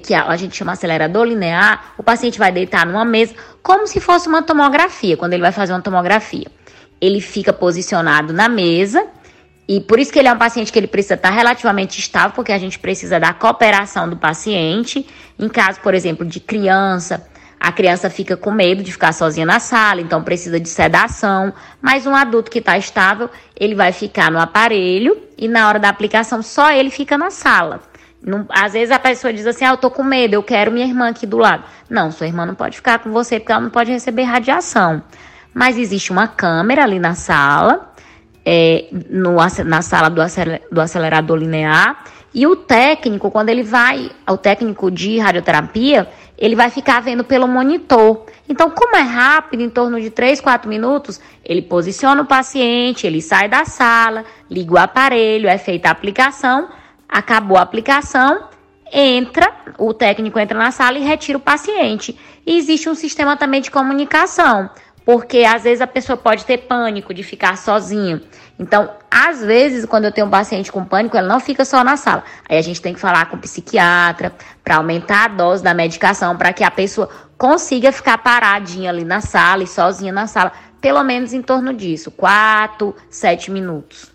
[0.00, 4.28] que a gente chama acelerador linear, o paciente vai deitar numa mesa como se fosse
[4.28, 6.46] uma tomografia, quando ele vai fazer uma tomografia.
[7.00, 9.06] Ele fica posicionado na mesa
[9.72, 12.50] e por isso que ele é um paciente que ele precisa estar relativamente estável, porque
[12.50, 15.06] a gente precisa da cooperação do paciente.
[15.38, 17.24] Em caso, por exemplo, de criança,
[17.60, 21.54] a criança fica com medo de ficar sozinha na sala, então precisa de sedação.
[21.80, 25.88] Mas um adulto que está estável, ele vai ficar no aparelho e na hora da
[25.88, 27.78] aplicação só ele fica na sala.
[28.20, 30.84] Não, às vezes a pessoa diz assim: ah, eu tô com medo, eu quero minha
[30.84, 31.62] irmã aqui do lado.
[31.88, 35.00] Não, sua irmã não pode ficar com você porque ela não pode receber radiação.
[35.54, 37.90] Mas existe uma câmera ali na sala
[38.44, 40.20] é, no, na sala do,
[40.70, 42.04] do acelerador linear.
[42.32, 46.08] E o técnico, quando ele vai, o técnico de radioterapia,
[46.38, 48.24] ele vai ficar vendo pelo monitor.
[48.48, 53.20] Então, como é rápido, em torno de 3, 4 minutos, ele posiciona o paciente, ele
[53.20, 56.68] sai da sala, liga o aparelho, é feita a aplicação,
[57.08, 58.44] acabou a aplicação,
[58.92, 62.16] entra, o técnico entra na sala e retira o paciente.
[62.46, 64.70] E existe um sistema também de comunicação
[65.12, 68.22] porque às vezes a pessoa pode ter pânico de ficar sozinha.
[68.56, 71.96] Então, às vezes, quando eu tenho um paciente com pânico, ela não fica só na
[71.96, 72.22] sala.
[72.48, 74.32] Aí a gente tem que falar com o psiquiatra
[74.62, 79.20] para aumentar a dose da medicação para que a pessoa consiga ficar paradinha ali na
[79.20, 84.12] sala e sozinha na sala, pelo menos em torno disso, 4, 7 minutos.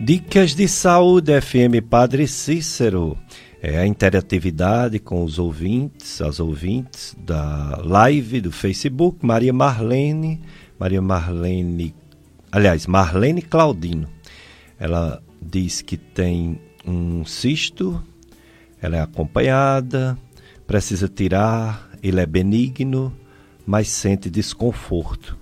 [0.00, 3.18] Dicas de Saúde FM Padre Cícero
[3.66, 10.42] é a interatividade com os ouvintes, as ouvintes da live do Facebook, Maria Marlene,
[10.78, 11.94] Maria Marlene,
[12.52, 14.06] aliás, Marlene Claudino.
[14.78, 18.04] Ela diz que tem um cisto,
[18.82, 20.18] ela é acompanhada,
[20.66, 23.16] precisa tirar, ele é benigno,
[23.64, 25.38] mas sente desconforto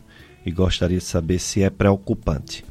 [0.46, 2.64] e gostaria de saber se é preocupante.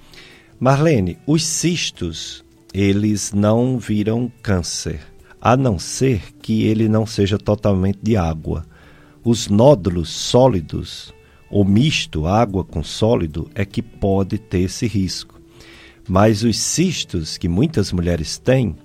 [0.57, 2.41] Marlene, os cistos,
[2.73, 5.10] eles não viram câncer
[5.41, 8.63] a não ser que ele não seja totalmente de água.
[9.23, 11.11] Os nódulos sólidos
[11.49, 15.41] ou misto água com sólido é que pode ter esse risco.
[16.07, 18.76] Mas os cistos que muitas mulheres têm,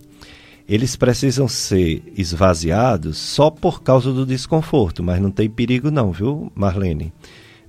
[0.68, 6.50] eles precisam ser esvaziados só por causa do desconforto, mas não tem perigo não, viu,
[6.54, 7.12] Marlene?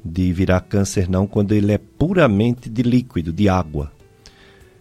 [0.03, 3.91] De virar câncer não quando ele é puramente de líquido, de água.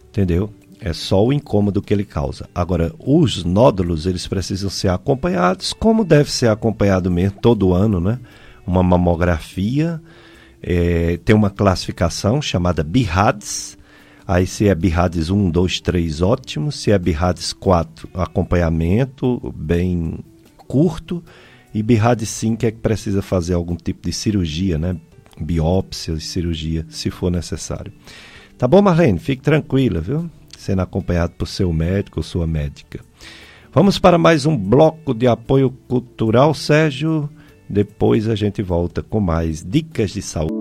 [0.09, 0.51] Entendeu?
[0.79, 2.47] É só o incômodo que ele causa.
[2.53, 8.19] Agora, os nódulos, eles precisam ser acompanhados, como deve ser acompanhado mesmo todo ano, né?
[8.65, 10.01] Uma mamografia,
[10.61, 13.77] é, tem uma classificação chamada BIRADS.
[14.27, 16.71] Aí se é BIRADS 1, 2, 3, ótimo.
[16.71, 20.19] Se é BIRADS 4, acompanhamento bem
[20.67, 21.23] curto.
[21.73, 24.97] E BIRADS 5 é que precisa fazer algum tipo de cirurgia, né?
[25.39, 27.93] Biópsia, cirurgia, se for necessário.
[28.57, 29.19] Tá bom, Marlene?
[29.19, 30.29] Fique tranquila, viu?
[30.57, 32.99] Sendo acompanhado por seu médico ou sua médica.
[33.71, 37.29] Vamos para mais um bloco de apoio cultural, Sérgio.
[37.69, 40.51] Depois a gente volta com mais dicas de saúde.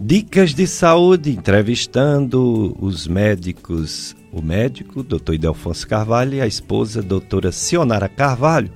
[0.00, 5.34] Dicas de saúde, entrevistando os médicos, o médico, Dr.
[5.34, 8.70] Idelfonso Carvalho, e a esposa, doutora Sionara Carvalho,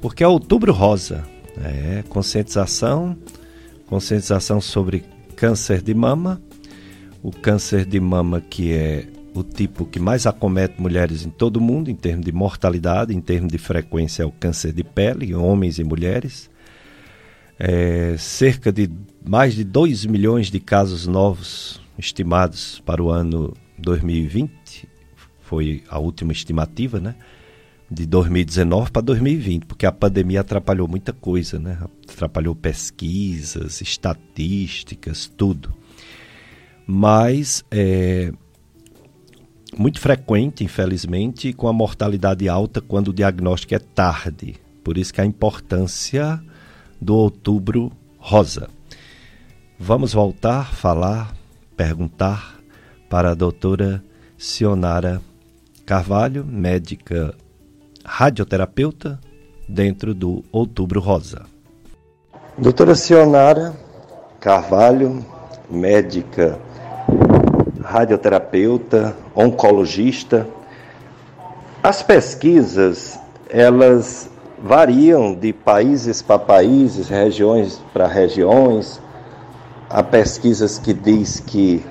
[0.00, 1.24] porque é outubro rosa,
[1.62, 3.16] é conscientização
[3.90, 5.04] conscientização sobre
[5.34, 6.40] câncer de mama,
[7.22, 11.60] o câncer de mama que é o tipo que mais acomete mulheres em todo o
[11.60, 15.80] mundo, em termos de mortalidade, em termos de frequência, é o câncer de pele, homens
[15.80, 16.48] e mulheres.
[17.58, 18.88] É, cerca de
[19.26, 24.88] mais de 2 milhões de casos novos estimados para o ano 2020,
[25.40, 27.16] foi a última estimativa, né?
[27.90, 31.78] De 2019 para 2020, porque a pandemia atrapalhou muita coisa, né?
[32.08, 35.74] Atrapalhou pesquisas, estatísticas, tudo.
[36.86, 38.32] Mas é
[39.76, 44.56] muito frequente, infelizmente, com a mortalidade alta quando o diagnóstico é tarde.
[44.84, 46.40] Por isso que a importância
[47.00, 48.68] do outubro rosa.
[49.78, 51.34] Vamos voltar, falar,
[51.76, 52.60] perguntar
[53.08, 54.02] para a doutora
[54.36, 55.20] Sionara
[55.86, 57.34] Carvalho, médica
[58.04, 59.18] radioterapeuta
[59.68, 61.46] dentro do Outubro Rosa.
[62.58, 63.74] Doutora Sionara
[64.40, 65.22] Carvalho,
[65.70, 66.58] médica,
[67.82, 70.46] radioterapeuta, oncologista,
[71.82, 73.18] As pesquisas,
[73.48, 74.30] elas
[74.62, 79.00] variam de países para países, regiões para regiões.
[79.90, 81.84] Há pesquisas que diz que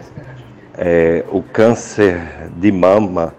[0.76, 3.34] é, o câncer de mama,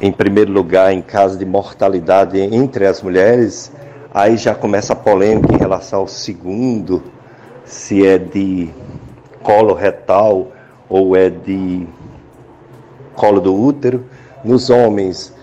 [0.00, 3.72] em primeiro lugar, em caso de mortalidade entre as mulheres,
[4.14, 7.02] aí já começa a polêmica em relação ao segundo,
[7.64, 8.70] se é de
[9.42, 10.48] colo retal
[10.88, 11.86] ou é de
[13.14, 14.04] colo do útero.
[14.44, 15.34] Nos homens,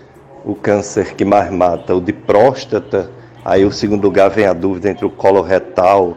[0.44, 3.10] o câncer que mais mata, o de próstata,
[3.44, 6.16] aí o segundo lugar vem a dúvida entre o colo retal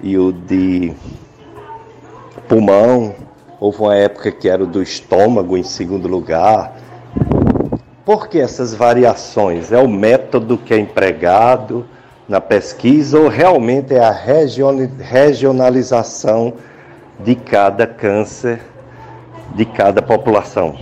[0.00, 0.92] e o de
[2.48, 3.14] pulmão.
[3.60, 6.76] Houve uma época que era o do estômago em segundo lugar.
[8.06, 9.70] Por que essas variações?
[9.72, 11.84] É o método que é empregado
[12.28, 16.54] na pesquisa ou realmente é a regionalização
[17.18, 18.62] de cada câncer
[19.56, 20.78] de cada população?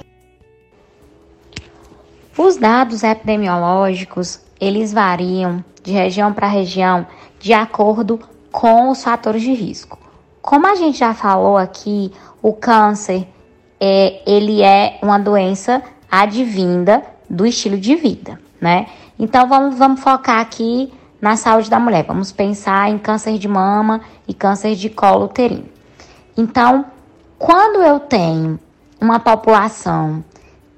[2.37, 7.07] Os dados epidemiológicos, eles variam de região para região
[7.41, 8.21] de acordo
[8.53, 9.99] com os fatores de risco.
[10.43, 13.27] Como a gente já falou aqui, o câncer
[13.81, 18.87] é, ele é uma doença advinda do estilo de vida, né?
[19.19, 22.05] Então vamos, vamos focar aqui na saúde da mulher.
[22.05, 25.65] Vamos pensar em câncer de mama e câncer de colo uterino.
[26.37, 26.85] Então,
[27.39, 28.59] quando eu tenho
[29.01, 30.23] uma população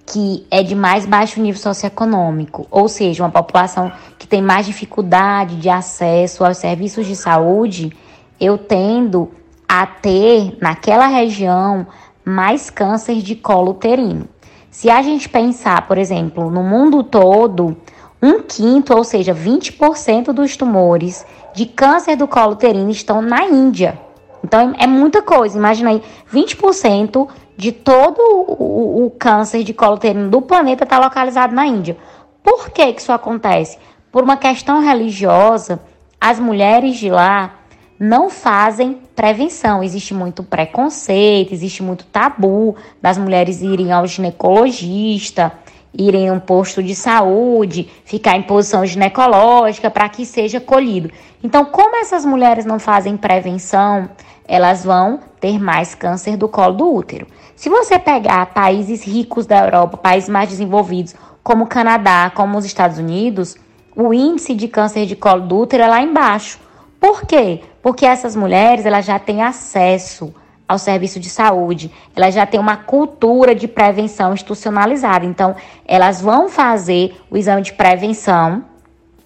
[0.07, 5.57] que é de mais baixo nível socioeconômico, ou seja, uma população que tem mais dificuldade
[5.57, 7.91] de acesso aos serviços de saúde,
[8.39, 9.33] eu tendo
[9.69, 11.87] a ter naquela região
[12.25, 14.29] mais câncer de colo uterino.
[14.77, 17.75] Se a gente pensar, por exemplo, no mundo todo,
[18.23, 21.25] um quinto, ou seja, 20% dos tumores
[21.55, 23.99] de câncer do colo uterino estão na Índia.
[24.45, 25.57] Então é muita coisa.
[25.57, 27.27] Imagina aí, 20%
[27.57, 31.97] de todo o, o, câncer de colo uterino do planeta está localizado na Índia.
[32.43, 33.79] Por que, que isso acontece?
[34.13, 35.81] Por uma questão religiosa,
[36.21, 37.56] as mulheres de lá
[37.99, 39.83] não fazem prevenção.
[39.83, 45.53] Existe muito preconceito, existe muito tabu das mulheres irem ao ginecologista,
[45.97, 51.11] irem a um posto de saúde, ficar em posição ginecológica para que seja colhido.
[51.43, 54.09] Então, como essas mulheres não fazem prevenção,
[54.47, 57.27] elas vão ter mais câncer do colo do útero.
[57.55, 62.65] Se você pegar países ricos da Europa, países mais desenvolvidos, como o Canadá, como os
[62.65, 63.57] Estados Unidos,
[63.95, 66.59] o índice de câncer de colo do útero é lá embaixo.
[67.07, 67.61] Por quê?
[67.81, 70.35] Porque essas mulheres elas já têm acesso
[70.67, 75.25] ao serviço de saúde, elas já têm uma cultura de prevenção institucionalizada.
[75.25, 75.55] Então,
[75.87, 78.65] elas vão fazer o exame de prevenção,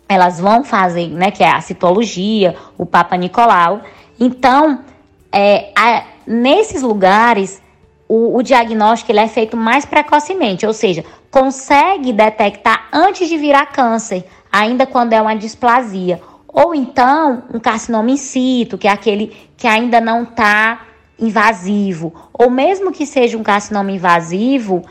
[0.07, 3.81] elas vão fazer, né, que é a citologia, o Papa Nicolau.
[4.21, 4.81] Então,
[5.33, 7.63] é, a, nesses lugares,
[8.07, 13.65] o, o diagnóstico ele é feito mais precocemente, ou seja, consegue detectar antes de virar
[13.73, 16.21] câncer, ainda quando é uma displasia.
[16.53, 20.87] Ou então, um carcinoma in situ, que é aquele que ainda não está
[21.19, 22.13] invasivo.
[22.33, 24.83] Ou mesmo que seja um carcinoma invasivo,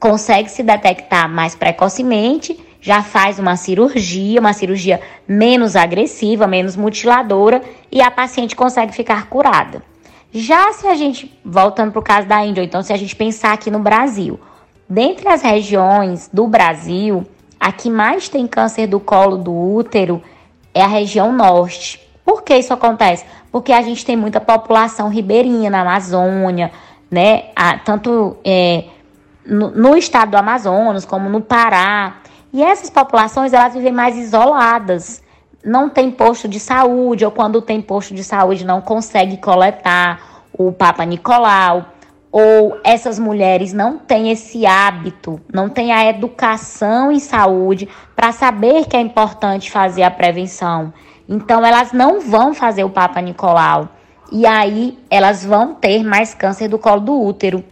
[0.00, 7.62] consegue se detectar mais precocemente, já faz uma cirurgia, uma cirurgia menos agressiva, menos mutiladora,
[7.90, 9.82] e a paciente consegue ficar curada.
[10.32, 13.52] Já se a gente, voltando para o caso da Índia, então se a gente pensar
[13.52, 14.38] aqui no Brasil,
[14.88, 17.24] dentre as regiões do Brasil,
[17.58, 20.22] a que mais tem câncer do colo do útero
[20.78, 22.00] é a região norte.
[22.24, 23.24] Por que isso acontece?
[23.50, 26.70] Porque a gente tem muita população ribeirinha na Amazônia,
[27.10, 27.44] né?
[27.84, 28.84] tanto é,
[29.44, 32.18] no, no estado do Amazonas como no Pará.
[32.52, 35.22] E essas populações elas vivem mais isoladas
[35.64, 40.20] não tem posto de saúde, ou quando tem posto de saúde não consegue coletar
[40.52, 41.84] o Papa Nicolau,
[42.30, 48.86] ou essas mulheres não têm esse hábito, não têm a educação em saúde para saber
[48.86, 50.92] que é importante fazer a prevenção.
[51.28, 53.88] Então elas não vão fazer o Papa Nicolau.
[54.30, 57.64] E aí elas vão ter mais câncer do colo do útero.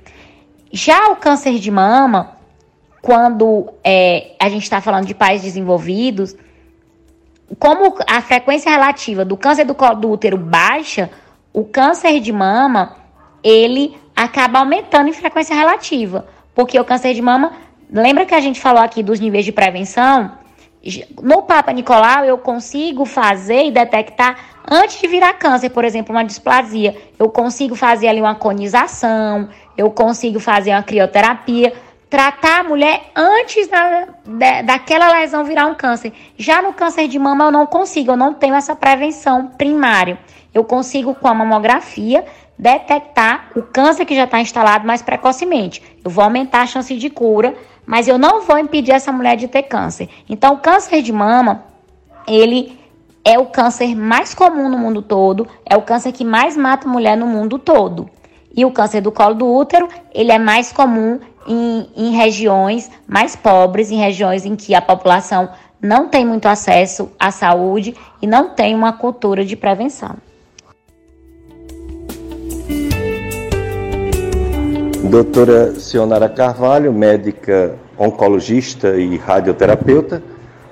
[0.73, 2.33] Já o câncer de mama,
[3.03, 6.35] quando é, a gente está falando de países desenvolvidos,
[7.59, 11.11] como a frequência relativa do câncer do colo do útero baixa,
[11.53, 12.97] o câncer de mama,
[13.43, 16.27] ele acaba aumentando em frequência relativa.
[16.55, 17.53] Porque o câncer de mama,
[17.93, 20.33] lembra que a gente falou aqui dos níveis de prevenção?
[21.21, 24.39] No Papa Nicolau, eu consigo fazer e detectar
[24.69, 26.97] antes de virar câncer, por exemplo, uma displasia.
[27.19, 31.73] Eu consigo fazer ali uma conização, eu consigo fazer uma crioterapia
[32.09, 36.13] tratar a mulher antes da, da, daquela lesão virar um câncer.
[36.39, 40.19] Já no câncer de mama eu não consigo, eu não tenho essa prevenção primária.
[40.55, 42.25] Eu consigo com a mamografia
[42.59, 45.83] detectar o câncer que já está instalado mais precocemente.
[46.05, 47.55] Eu vou aumentar a chance de cura,
[47.85, 50.09] mas eu não vou impedir essa mulher de ter câncer.
[50.28, 51.65] Então, o câncer de mama,
[52.27, 52.78] ele
[53.24, 57.16] é o câncer mais comum no mundo todo, é o câncer que mais mata mulher
[57.16, 58.09] no mundo todo.
[58.55, 63.37] E o câncer do colo do útero, ele é mais comum em, em regiões mais
[63.37, 65.51] pobres, em regiões em que a população
[65.81, 70.16] não tem muito acesso à saúde e não tem uma cultura de prevenção.
[75.17, 80.23] Doutora Sionara Carvalho, médica oncologista e radioterapeuta,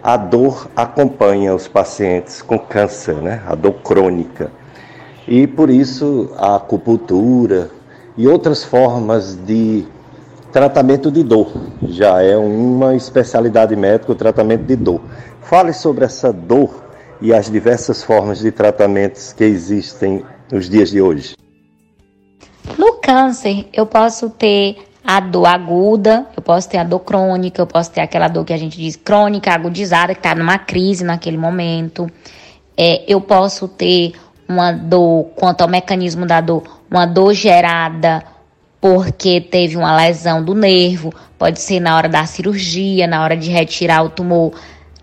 [0.03, 3.43] a dor acompanha os pacientes com câncer, né?
[3.47, 4.53] a dor crônica.
[5.27, 7.71] E por isso a acupuntura
[8.19, 9.87] e outras formas de
[10.53, 11.51] tratamento de dor
[11.89, 15.01] já é uma especialidade médica o tratamento de dor.
[15.41, 16.85] Fale sobre essa dor
[17.19, 20.23] e as diversas formas de tratamentos que existem
[20.53, 21.44] nos dias de hoje.
[22.79, 27.67] No câncer, eu posso ter a dor aguda, eu posso ter a dor crônica, eu
[27.67, 31.37] posso ter aquela dor que a gente diz crônica, agudizada, que está numa crise naquele
[31.37, 32.11] momento.
[32.77, 34.15] É, eu posso ter
[34.49, 38.25] uma dor, quanto ao mecanismo da dor, uma dor gerada
[38.81, 43.51] porque teve uma lesão do nervo, pode ser na hora da cirurgia, na hora de
[43.51, 44.53] retirar o tumor,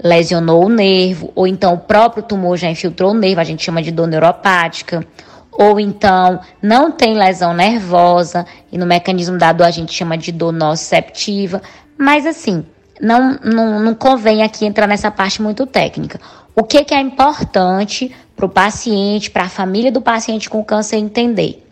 [0.04, 3.82] lesionou o nervo, ou então o próprio tumor já infiltrou o nervo, a gente chama
[3.82, 5.04] de dor neuropática
[5.52, 10.32] ou então não tem lesão nervosa, e no mecanismo da dor a gente chama de
[10.32, 11.61] dor nociceptiva,
[11.98, 12.65] mas assim,
[13.02, 16.19] não, não, não convém aqui entrar nessa parte muito técnica.
[16.56, 20.98] O que, que é importante para o paciente, para a família do paciente com câncer
[20.98, 21.65] entender?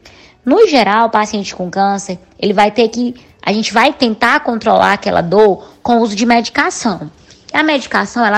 [0.45, 4.93] No geral, o paciente com câncer, ele vai ter que, a gente vai tentar controlar
[4.93, 7.11] aquela dor com o uso de medicação.
[7.51, 8.38] A medicação, ela